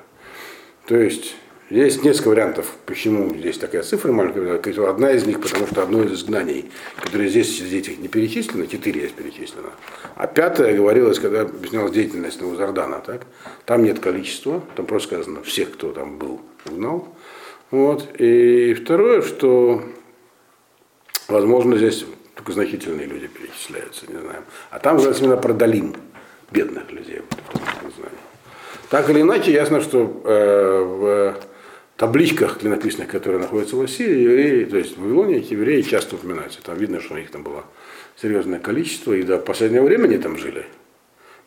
То 0.87 0.97
есть 0.97 1.35
есть 1.71 2.03
несколько 2.03 2.29
вариантов, 2.31 2.67
почему 2.85 3.33
здесь 3.37 3.57
такая 3.57 3.85
цифра 3.85 4.11
маленькая. 4.11 4.59
Одна 4.91 5.13
из 5.13 5.25
них, 5.25 5.41
потому 5.41 5.69
что 5.69 5.83
одно 5.83 6.03
из 6.03 6.13
изгнаний, 6.13 6.69
которое 7.01 7.29
здесь 7.29 7.59
среди 7.59 7.79
этих 7.79 7.99
не 7.99 8.09
перечислено, 8.09 8.67
четыре 8.67 9.03
есть 9.03 9.15
перечислено. 9.15 9.71
А 10.17 10.27
пятое 10.27 10.77
говорилось, 10.77 11.21
когда 11.21 11.43
объяснялась 11.43 11.93
деятельность 11.93 12.41
Новозардана. 12.41 13.01
Так? 13.07 13.23
Там 13.67 13.85
нет 13.85 14.01
количества, 14.01 14.63
там 14.75 14.87
просто 14.87 15.09
сказано 15.09 15.43
всех, 15.45 15.73
кто 15.73 15.93
там 15.93 16.19
был, 16.19 16.41
угнал. 16.67 17.09
Вот. 17.71 18.21
И 18.21 18.75
второе, 18.75 19.23
что, 19.23 19.85
возможно, 21.29 21.77
здесь 21.77 22.05
только 22.35 22.51
значительные 22.51 23.07
люди 23.07 23.29
перечисляются, 23.29 24.07
не 24.09 24.19
знаю. 24.19 24.43
А 24.71 24.81
там 24.81 24.97
говорится 24.97 25.23
именно 25.23 25.37
про 25.37 25.53
долин, 25.53 25.95
бедных 26.51 26.91
людей. 26.91 27.23
Вот, 27.53 27.93
так 28.89 29.09
или 29.09 29.21
иначе, 29.21 29.53
ясно, 29.53 29.81
что 29.81 30.21
э, 30.25 30.83
в 30.83 31.50
табличках 32.01 32.61
клинописных, 32.61 33.09
которые 33.09 33.43
находятся 33.43 33.77
в 33.77 33.83
Ассирии, 33.83 34.23
евреи, 34.23 34.65
то 34.65 34.79
есть 34.79 34.97
в 34.97 35.03
Вавилоне 35.03 35.37
эти 35.37 35.53
евреи 35.53 35.83
часто 35.83 36.15
упоминаются. 36.15 36.63
Там 36.63 36.79
видно, 36.79 36.99
что 36.99 37.13
у 37.13 37.19
них 37.19 37.31
там 37.31 37.43
было 37.43 37.67
серьезное 38.17 38.59
количество, 38.59 39.13
и 39.13 39.23
до 39.23 39.37
последнего 39.37 39.85
времени 39.85 40.17
там 40.17 40.39
жили. 40.39 40.65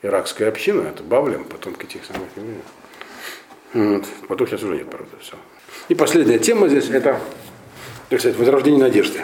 Иракская 0.04 0.50
община, 0.50 0.82
это 0.82 1.02
Бавлем, 1.02 1.46
потомки 1.46 1.88
тех 1.88 2.06
самых 2.06 2.28
евреев. 2.36 2.62
Вот. 3.74 4.06
Потом 4.28 4.46
сейчас 4.46 4.62
уже 4.62 4.76
нет, 4.76 4.92
правда, 4.92 5.10
все. 5.20 5.34
И 5.89 5.96
последняя 5.96 6.38
тема 6.38 6.68
здесь, 6.68 6.88
это, 6.92 7.20
так 8.10 8.20
сказать, 8.20 8.38
возрождение 8.38 8.82
надежды. 8.82 9.22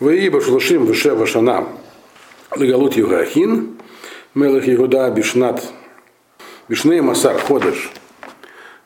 Ваиба 0.00 0.40
Шулашим 0.40 0.86
Више 0.86 1.14
Вашана 1.14 1.68
Легалут 2.56 2.96
Югахин, 2.96 3.76
Мелах 4.34 4.66
Игуда 4.66 5.10
Бишнат 5.10 5.62
Бишней 6.66 7.02
Масар 7.02 7.38
Ходыш– 7.38 7.90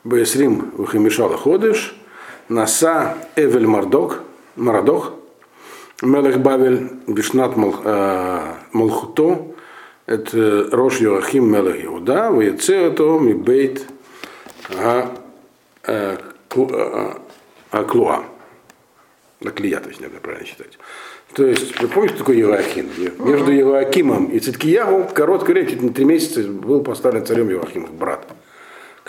Бесрим 0.04 0.72
Вахимишала 0.76 1.36
Ходыш, 1.36 1.94
Наса 2.48 3.16
Эвель 3.36 3.66
Мардок, 3.66 4.22
Марадох, 4.56 5.12
Мелех 6.02 6.38
Бавель 6.38 6.90
Бишнат 7.06 7.56
Малхуто, 8.72 9.46
это 10.06 10.68
Рош 10.72 11.00
Йоахим 11.00 11.52
Мелех 11.52 11.84
Иуда, 11.84 12.30
Ваецеото 12.30 13.18
Мибейт 13.18 13.86
Аклуа. 17.70 18.24
Аклия, 19.44 19.80
точнее, 19.80 20.08
правильно 20.08 20.46
считать. 20.46 20.78
То 21.32 21.46
есть, 21.46 21.80
вы 21.80 21.88
помните, 21.88 22.14
что 22.14 22.24
такое 22.24 22.36
Евахим? 22.36 22.90
Между 23.20 23.50
Евахимом 23.52 24.26
и 24.26 24.38
Циткиягу 24.38 25.08
короткое 25.14 25.52
время, 25.52 25.70
чуть 25.70 25.80
не 25.80 25.90
три 25.90 26.04
месяца, 26.04 26.42
был 26.42 26.82
поставлен 26.82 27.24
царем 27.24 27.48
Евахим, 27.48 27.86
брат 27.98 28.26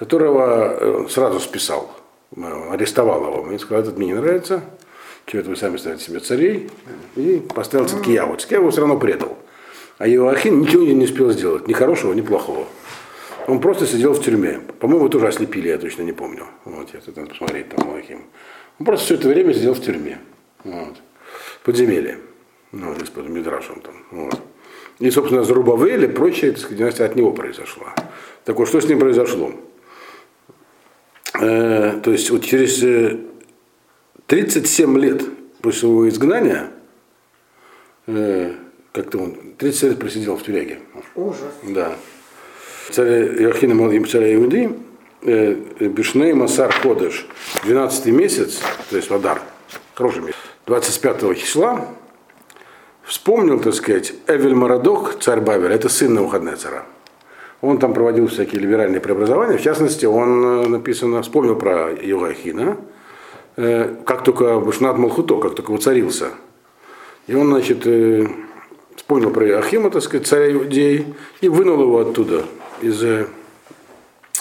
которого 0.01 0.77
э, 0.79 1.05
сразу 1.09 1.39
списал, 1.39 1.91
э, 2.35 2.41
арестовал 2.71 3.23
его. 3.23 3.43
Мне 3.43 3.59
сказал, 3.59 3.83
этот 3.83 3.99
мне 3.99 4.07
не 4.07 4.13
нравится, 4.15 4.63
это 5.27 5.47
вы 5.47 5.55
сами 5.55 5.77
ставите 5.77 6.03
себе 6.03 6.19
царей, 6.19 6.71
и 7.15 7.39
поставил 7.53 7.87
Циткияву. 7.87 8.35
Циткияву 8.35 8.71
все 8.71 8.81
равно 8.81 8.97
предал. 8.97 9.37
А 9.99 10.07
Иоахин 10.07 10.59
ничего 10.59 10.81
не 10.81 11.05
успел 11.05 11.29
сделать, 11.29 11.67
ни 11.67 11.73
хорошего, 11.73 12.13
ни 12.13 12.21
плохого. 12.21 12.65
Он 13.45 13.61
просто 13.61 13.85
сидел 13.85 14.13
в 14.13 14.23
тюрьме. 14.23 14.61
По-моему, 14.79 15.07
тоже 15.07 15.27
ослепили, 15.27 15.67
я 15.67 15.77
точно 15.77 16.01
не 16.01 16.13
помню. 16.13 16.45
Вот, 16.65 16.91
я 16.95 16.99
тут 16.99 17.17
надо 17.17 17.29
посмотреть 17.29 17.69
там 17.69 17.91
Иоахим. 17.91 18.23
Он 18.79 18.85
просто 18.87 19.05
все 19.05 19.15
это 19.15 19.27
время 19.27 19.53
сидел 19.53 19.75
в 19.75 19.81
тюрьме. 19.81 20.17
Вот. 20.63 20.95
Подземелье. 21.63 22.17
Ну, 22.71 22.95
здесь 22.95 23.09
под 23.09 23.29
Мидрашем 23.29 23.81
там. 23.81 23.93
Вот. 24.09 24.39
И, 24.97 25.11
собственно, 25.11 25.43
Зарубавель 25.43 26.05
и 26.05 26.07
прочее, 26.07 26.53
так 26.53 26.61
сказать, 26.61 26.79
династия 26.79 27.05
от 27.05 27.15
него 27.15 27.33
произошла. 27.33 27.93
Так 28.45 28.57
вот, 28.57 28.67
что 28.67 28.81
с 28.81 28.85
ним 28.85 28.97
произошло? 28.97 29.51
Э, 31.41 31.99
то 32.03 32.11
есть 32.11 32.29
вот 32.29 32.43
через 32.43 32.79
37 34.27 34.97
э, 34.97 34.99
лет 34.99 35.23
после 35.61 35.89
его 35.89 36.07
изгнания, 36.09 36.71
э, 38.07 38.53
как-то 38.91 39.19
он 39.19 39.37
30 39.57 39.83
лет 39.83 39.99
просидел 39.99 40.35
в 40.37 40.43
тюряге. 40.43 40.79
Ужас. 41.15 41.53
Да. 41.63 41.95
Царь 42.91 43.41
Иохина 43.41 43.89
им 43.91 44.05
царя 44.05 44.33
Иуды, 44.35 44.75
э, 45.21 45.53
Бишней 45.79 46.33
Масар 46.33 46.73
Ходыш, 46.73 47.27
12 47.63 48.07
месяц, 48.07 48.59
то 48.89 48.95
есть 48.97 49.09
Вадар, 49.09 49.41
хороший 49.93 50.21
месяц, 50.21 50.37
25 50.65 51.37
числа, 51.37 51.87
вспомнил, 53.03 53.59
так 53.59 53.73
сказать, 53.73 54.13
Эвель 54.27 54.55
Марадок, 54.55 55.19
царь 55.19 55.41
Бавель, 55.41 55.71
это 55.71 55.89
сын 55.89 56.13
Навуходнецера. 56.13 56.85
Он 57.61 57.77
там 57.77 57.93
проводил 57.93 58.27
всякие 58.27 58.59
либеральные 58.59 59.01
преобразования. 59.01 59.57
В 59.57 59.61
частности, 59.61 60.05
он 60.05 60.43
э, 60.43 60.67
написано, 60.67 61.21
вспомнил 61.21 61.55
про 61.55 61.93
Иоахина, 61.93 62.77
э, 63.55 63.95
как 64.03 64.23
только 64.23 64.59
Бушнат 64.59 64.97
Малхуто, 64.97 65.39
как 65.39 65.53
только 65.53 65.71
воцарился. 65.71 66.29
И 67.27 67.35
он, 67.35 67.47
значит, 67.47 67.85
э, 67.85 68.27
вспомнил 68.95 69.29
про 69.29 69.47
Иоахима, 69.47 69.91
так 69.91 70.01
сказать, 70.01 70.25
царя 70.25 70.51
Иудеи, 70.51 71.13
и 71.41 71.49
вынул 71.49 71.79
его 71.81 71.99
оттуда, 71.99 72.45
из, 72.81 73.03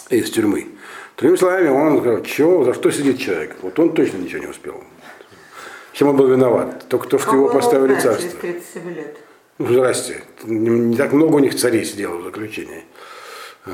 из 0.08 0.30
тюрьмы. 0.30 0.68
Другими 1.18 1.36
словами, 1.36 1.68
он 1.68 2.00
сказал, 2.00 2.22
чего, 2.22 2.64
за 2.64 2.72
что 2.72 2.90
сидит 2.90 3.18
человек? 3.18 3.56
Вот 3.60 3.78
он 3.78 3.92
точно 3.92 4.16
ничего 4.16 4.40
не 4.44 4.48
успел. 4.48 4.82
Чем 5.92 6.08
он 6.08 6.16
был 6.16 6.28
виноват? 6.28 6.86
Только 6.88 7.06
то, 7.06 7.18
что 7.18 7.34
его 7.34 7.50
поставили 7.50 7.94
царство. 7.96 8.30
Через 8.40 8.64
37 8.64 8.94
лет. 8.94 9.18
Здрасте. 9.60 10.22
Не, 10.44 10.96
так 10.96 11.12
много 11.12 11.36
у 11.36 11.38
них 11.38 11.54
царей 11.54 11.84
сидело 11.84 12.16
в 12.16 12.24
заключении. 12.24 12.84
Э, 13.66 13.72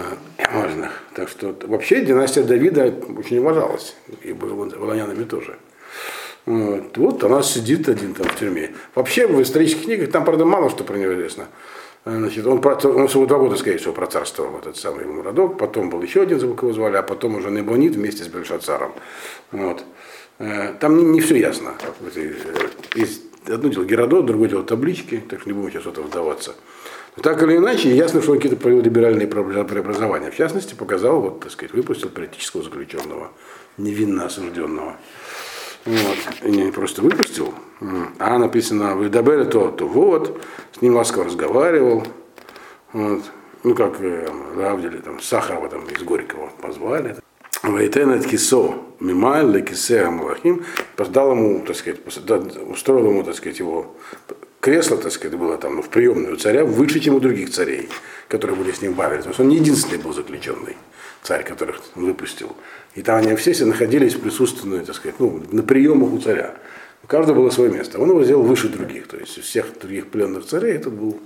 важных. 0.52 0.90
Так 1.14 1.28
что 1.28 1.54
вообще 1.62 2.04
династия 2.04 2.42
Давида 2.42 2.92
очень 3.16 3.38
уважалась. 3.38 3.94
И 4.22 4.32
волонянами 4.32 5.22
тоже. 5.24 5.56
Вот. 6.44 6.96
вот 6.96 7.22
она 7.22 7.42
сидит 7.42 7.88
один 7.88 8.14
там 8.14 8.26
в 8.26 8.36
тюрьме. 8.36 8.72
Вообще 8.96 9.28
в 9.28 9.40
исторических 9.40 9.84
книгах 9.84 10.10
там, 10.10 10.24
правда, 10.24 10.44
мало 10.44 10.70
что 10.70 10.82
про 10.82 10.96
него 10.96 11.14
известно. 11.14 11.46
Э, 12.04 12.16
значит, 12.16 12.44
он, 12.46 12.60
он 12.64 13.06
всего 13.06 13.26
два 13.26 13.38
года, 13.38 13.54
скорее 13.54 13.78
всего, 13.78 13.92
процарствовал, 13.92 14.58
этот 14.58 14.76
самый 14.76 15.04
Мурадок, 15.04 15.56
потом 15.56 15.88
был 15.88 16.02
еще 16.02 16.22
один, 16.22 16.40
забыл, 16.40 16.56
кого 16.56 16.72
звали, 16.72 16.96
а 16.96 17.02
потом 17.02 17.36
уже 17.36 17.52
Небонит 17.52 17.94
вместе 17.94 18.24
с 18.24 18.26
Бельшацаром. 18.26 18.92
Вот. 19.52 19.84
Э, 20.40 20.74
там 20.80 20.96
не, 20.96 21.04
не 21.04 21.20
все 21.20 21.36
ясно. 21.36 21.74
Есть 22.96 23.25
одно 23.48 23.68
дело 23.68 23.84
Геродот, 23.84 24.26
другое 24.26 24.48
дело 24.48 24.64
таблички, 24.64 25.22
так 25.28 25.40
что 25.40 25.50
не 25.50 25.54
будем 25.54 25.70
сейчас 25.70 25.84
в 25.84 25.88
это 25.88 26.02
вдаваться. 26.02 26.54
Но 27.16 27.22
так 27.22 27.42
или 27.42 27.56
иначе, 27.56 27.94
ясно, 27.96 28.20
что 28.20 28.32
он 28.32 28.38
какие-то 28.38 28.60
провел 28.60 28.82
либеральные 28.82 29.26
преобразования. 29.26 30.30
В 30.30 30.36
частности, 30.36 30.74
показал, 30.74 31.20
вот, 31.20 31.40
так 31.40 31.50
сказать, 31.50 31.72
выпустил 31.72 32.10
политического 32.10 32.62
заключенного, 32.62 33.32
невинно 33.78 34.26
осужденного. 34.26 34.96
Вот. 35.86 36.18
И 36.42 36.50
не 36.50 36.72
просто 36.72 37.00
выпустил, 37.00 37.54
а 38.18 38.38
написано 38.38 38.96
в 38.96 39.06
Идабеле 39.06 39.44
то, 39.44 39.70
то 39.70 39.86
вот, 39.86 40.42
с 40.76 40.82
ним 40.82 40.96
ласково 40.96 41.26
разговаривал. 41.26 42.04
Вот. 42.92 43.22
Ну, 43.62 43.74
как 43.74 44.00
э, 44.00 44.28
Равдили, 44.56 44.98
там, 44.98 45.20
Сахарова 45.20 45.68
там, 45.68 45.84
из 45.86 46.02
Горького 46.02 46.50
позвали. 46.60 47.16
Вайтенет 47.72 48.26
кисо 48.26 48.82
мималь 49.00 49.50
лекисе 49.50 50.02
амалахим, 50.02 50.64
дал 50.96 51.32
ему, 51.32 51.64
так 51.66 51.76
сказать, 51.76 52.00
устроил 52.68 53.10
ему, 53.10 53.22
так 53.22 53.34
сказать, 53.34 53.58
его 53.58 53.94
кресло, 54.60 54.96
так 54.96 55.12
сказать, 55.12 55.38
было 55.38 55.56
там 55.58 55.82
в 55.82 55.88
приемную 55.88 56.36
царя 56.36 56.64
выше, 56.64 57.00
чем 57.00 57.14
у 57.14 57.20
других 57.20 57.50
царей, 57.50 57.88
которые 58.28 58.56
были 58.56 58.72
с 58.72 58.82
ним 58.82 58.94
бавили. 58.94 59.18
Потому 59.18 59.34
что 59.34 59.42
он 59.42 59.48
не 59.50 59.56
единственный 59.56 59.98
был 59.98 60.12
заключенный 60.12 60.76
царь, 61.22 61.44
которых 61.44 61.80
он 61.94 62.06
выпустил. 62.06 62.56
И 62.94 63.02
там 63.02 63.16
они 63.16 63.34
все 63.36 63.64
находились 63.64 64.14
присутственные, 64.14 64.84
так 64.84 64.94
сказать, 64.94 65.16
ну, 65.18 65.42
на 65.50 65.62
приемах 65.62 66.12
у 66.12 66.18
царя. 66.18 66.54
У 67.02 67.06
каждого 67.06 67.36
было 67.36 67.50
свое 67.50 67.70
место. 67.70 68.00
Он 68.00 68.10
его 68.10 68.24
сделал 68.24 68.42
выше 68.42 68.68
других. 68.68 69.06
То 69.06 69.16
есть 69.16 69.40
всех 69.40 69.78
других 69.78 70.08
пленных 70.08 70.46
царей 70.46 70.74
этот 70.74 70.94
был 70.94 71.20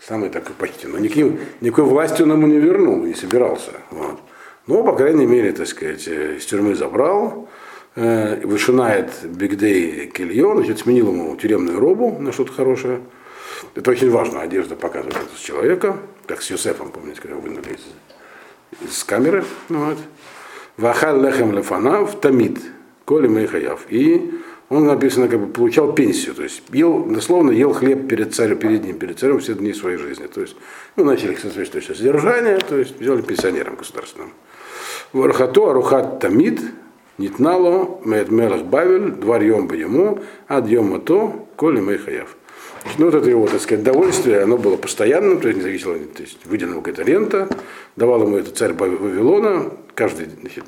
самый 0.00 0.28
такой 0.28 0.54
почти. 0.54 0.86
Но 0.86 0.98
никаким, 0.98 1.40
никакой 1.60 1.84
власти 1.84 2.22
он 2.22 2.32
ему 2.32 2.46
не 2.46 2.58
вернул, 2.58 3.02
не 3.02 3.14
собирался. 3.14 3.72
Вот. 3.90 4.20
Но, 4.66 4.82
по 4.82 4.94
крайней 4.94 5.26
мере, 5.26 5.52
так 5.52 5.66
сказать, 5.66 6.08
э, 6.08 6.36
из 6.36 6.46
тюрьмы 6.46 6.74
забрал, 6.74 7.48
э, 7.96 8.40
вышинает 8.46 9.10
Бигдей 9.24 10.06
Кильон, 10.06 10.58
значит, 10.58 10.80
сменил 10.80 11.08
ему 11.08 11.36
тюремную 11.36 11.78
робу 11.78 12.16
на 12.18 12.32
что-то 12.32 12.52
хорошее. 12.52 13.00
Это 13.74 13.90
очень 13.90 14.10
важно, 14.10 14.40
одежда 14.40 14.74
показывает 14.74 15.28
с 15.36 15.40
человека, 15.40 15.96
как 16.26 16.42
с 16.42 16.50
Юсефом, 16.50 16.90
помните, 16.90 17.20
когда 17.20 17.36
вынули 17.36 17.76
из, 18.80 18.88
из 18.88 19.04
камеры. 19.04 19.44
Ну 19.68 19.86
вот. 19.86 19.98
Вахал 20.76 21.20
лехем 21.22 21.52
лефанав 21.52 22.18
тамид, 22.20 22.58
коли 23.04 23.28
мейхаяв. 23.28 23.86
И 23.90 24.32
он 24.70 24.86
написано, 24.86 25.28
как 25.28 25.40
бы 25.40 25.52
получал 25.52 25.92
пенсию, 25.92 26.34
то 26.34 26.42
есть 26.42 26.62
ел, 26.72 27.04
дословно 27.04 27.50
ел 27.50 27.72
хлеб 27.72 28.08
перед 28.08 28.34
царем, 28.34 28.58
перед 28.58 28.82
ним, 28.82 28.98
перед 28.98 29.18
царем 29.18 29.38
все 29.38 29.54
дни 29.54 29.72
своей 29.72 29.98
жизни. 29.98 30.26
То 30.26 30.40
есть, 30.40 30.56
ну, 30.96 31.04
начали 31.04 31.34
соответствующее 31.34 31.94
содержание, 31.94 32.58
то 32.58 32.78
есть 32.78 32.96
сделали 32.96 33.22
пенсионером 33.22 33.76
государственным. 33.76 34.32
Вархато 35.14 35.70
Арухат 35.70 36.18
Тамид, 36.18 36.60
Нитнало, 37.18 38.00
Мед 38.04 38.30
Мелах 38.30 38.64
Бавель, 38.64 39.12
Двар 39.12 39.42
Йом 39.42 39.72
ему, 39.72 40.18
Ад 40.48 40.68
Йом 40.68 41.00
То, 41.00 41.46
Коли 41.56 41.80
Мейхаев. 41.80 42.36
Ну, 42.98 43.06
вот 43.06 43.14
это 43.14 43.30
его, 43.30 43.46
так 43.46 43.60
сказать, 43.60 43.84
довольствие, 43.84 44.42
оно 44.42 44.58
было 44.58 44.76
постоянным, 44.76 45.40
то 45.40 45.46
есть 45.46 45.58
не 45.58 45.62
зависело, 45.62 45.96
то 45.96 46.22
есть 46.22 46.44
выделена 46.44 46.76
какая-то 46.76 47.02
рента, 47.02 47.48
давал 47.96 48.22
ему 48.24 48.36
это 48.36 48.50
царь 48.50 48.74
Вавилона, 48.74 49.70
каждый 49.94 50.26
значит, 50.40 50.64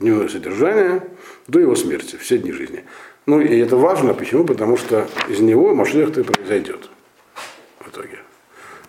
дневное 0.00 0.28
содержание 0.28 1.04
до 1.46 1.60
его 1.60 1.76
смерти, 1.76 2.16
все 2.16 2.38
дни 2.38 2.50
жизни. 2.50 2.84
Ну, 3.26 3.40
и 3.40 3.58
это 3.58 3.76
важно, 3.76 4.12
почему? 4.12 4.44
Потому 4.44 4.76
что 4.76 5.06
из 5.28 5.38
него 5.38 5.72
Машех-то 5.72 6.20
и 6.20 6.24
произойдет 6.24 6.90
в 7.78 7.88
итоге. 7.88 8.18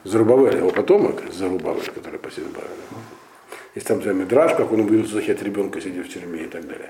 Зарубавель, 0.03 0.57
его 0.57 0.71
потомок, 0.71 1.21
Зарубавель, 1.31 1.91
который 1.93 2.19
посетил 2.19 2.47
Бавеля. 2.47 2.84
Есть 3.75 3.87
там 3.87 3.99
Мидраж, 4.17 4.55
как 4.55 4.71
он 4.71 4.79
убил 4.79 5.05
захет 5.05 5.43
ребенка, 5.43 5.81
сидя 5.81 6.01
в 6.01 6.07
тюрьме 6.07 6.43
и 6.43 6.47
так 6.47 6.65
далее. 6.65 6.89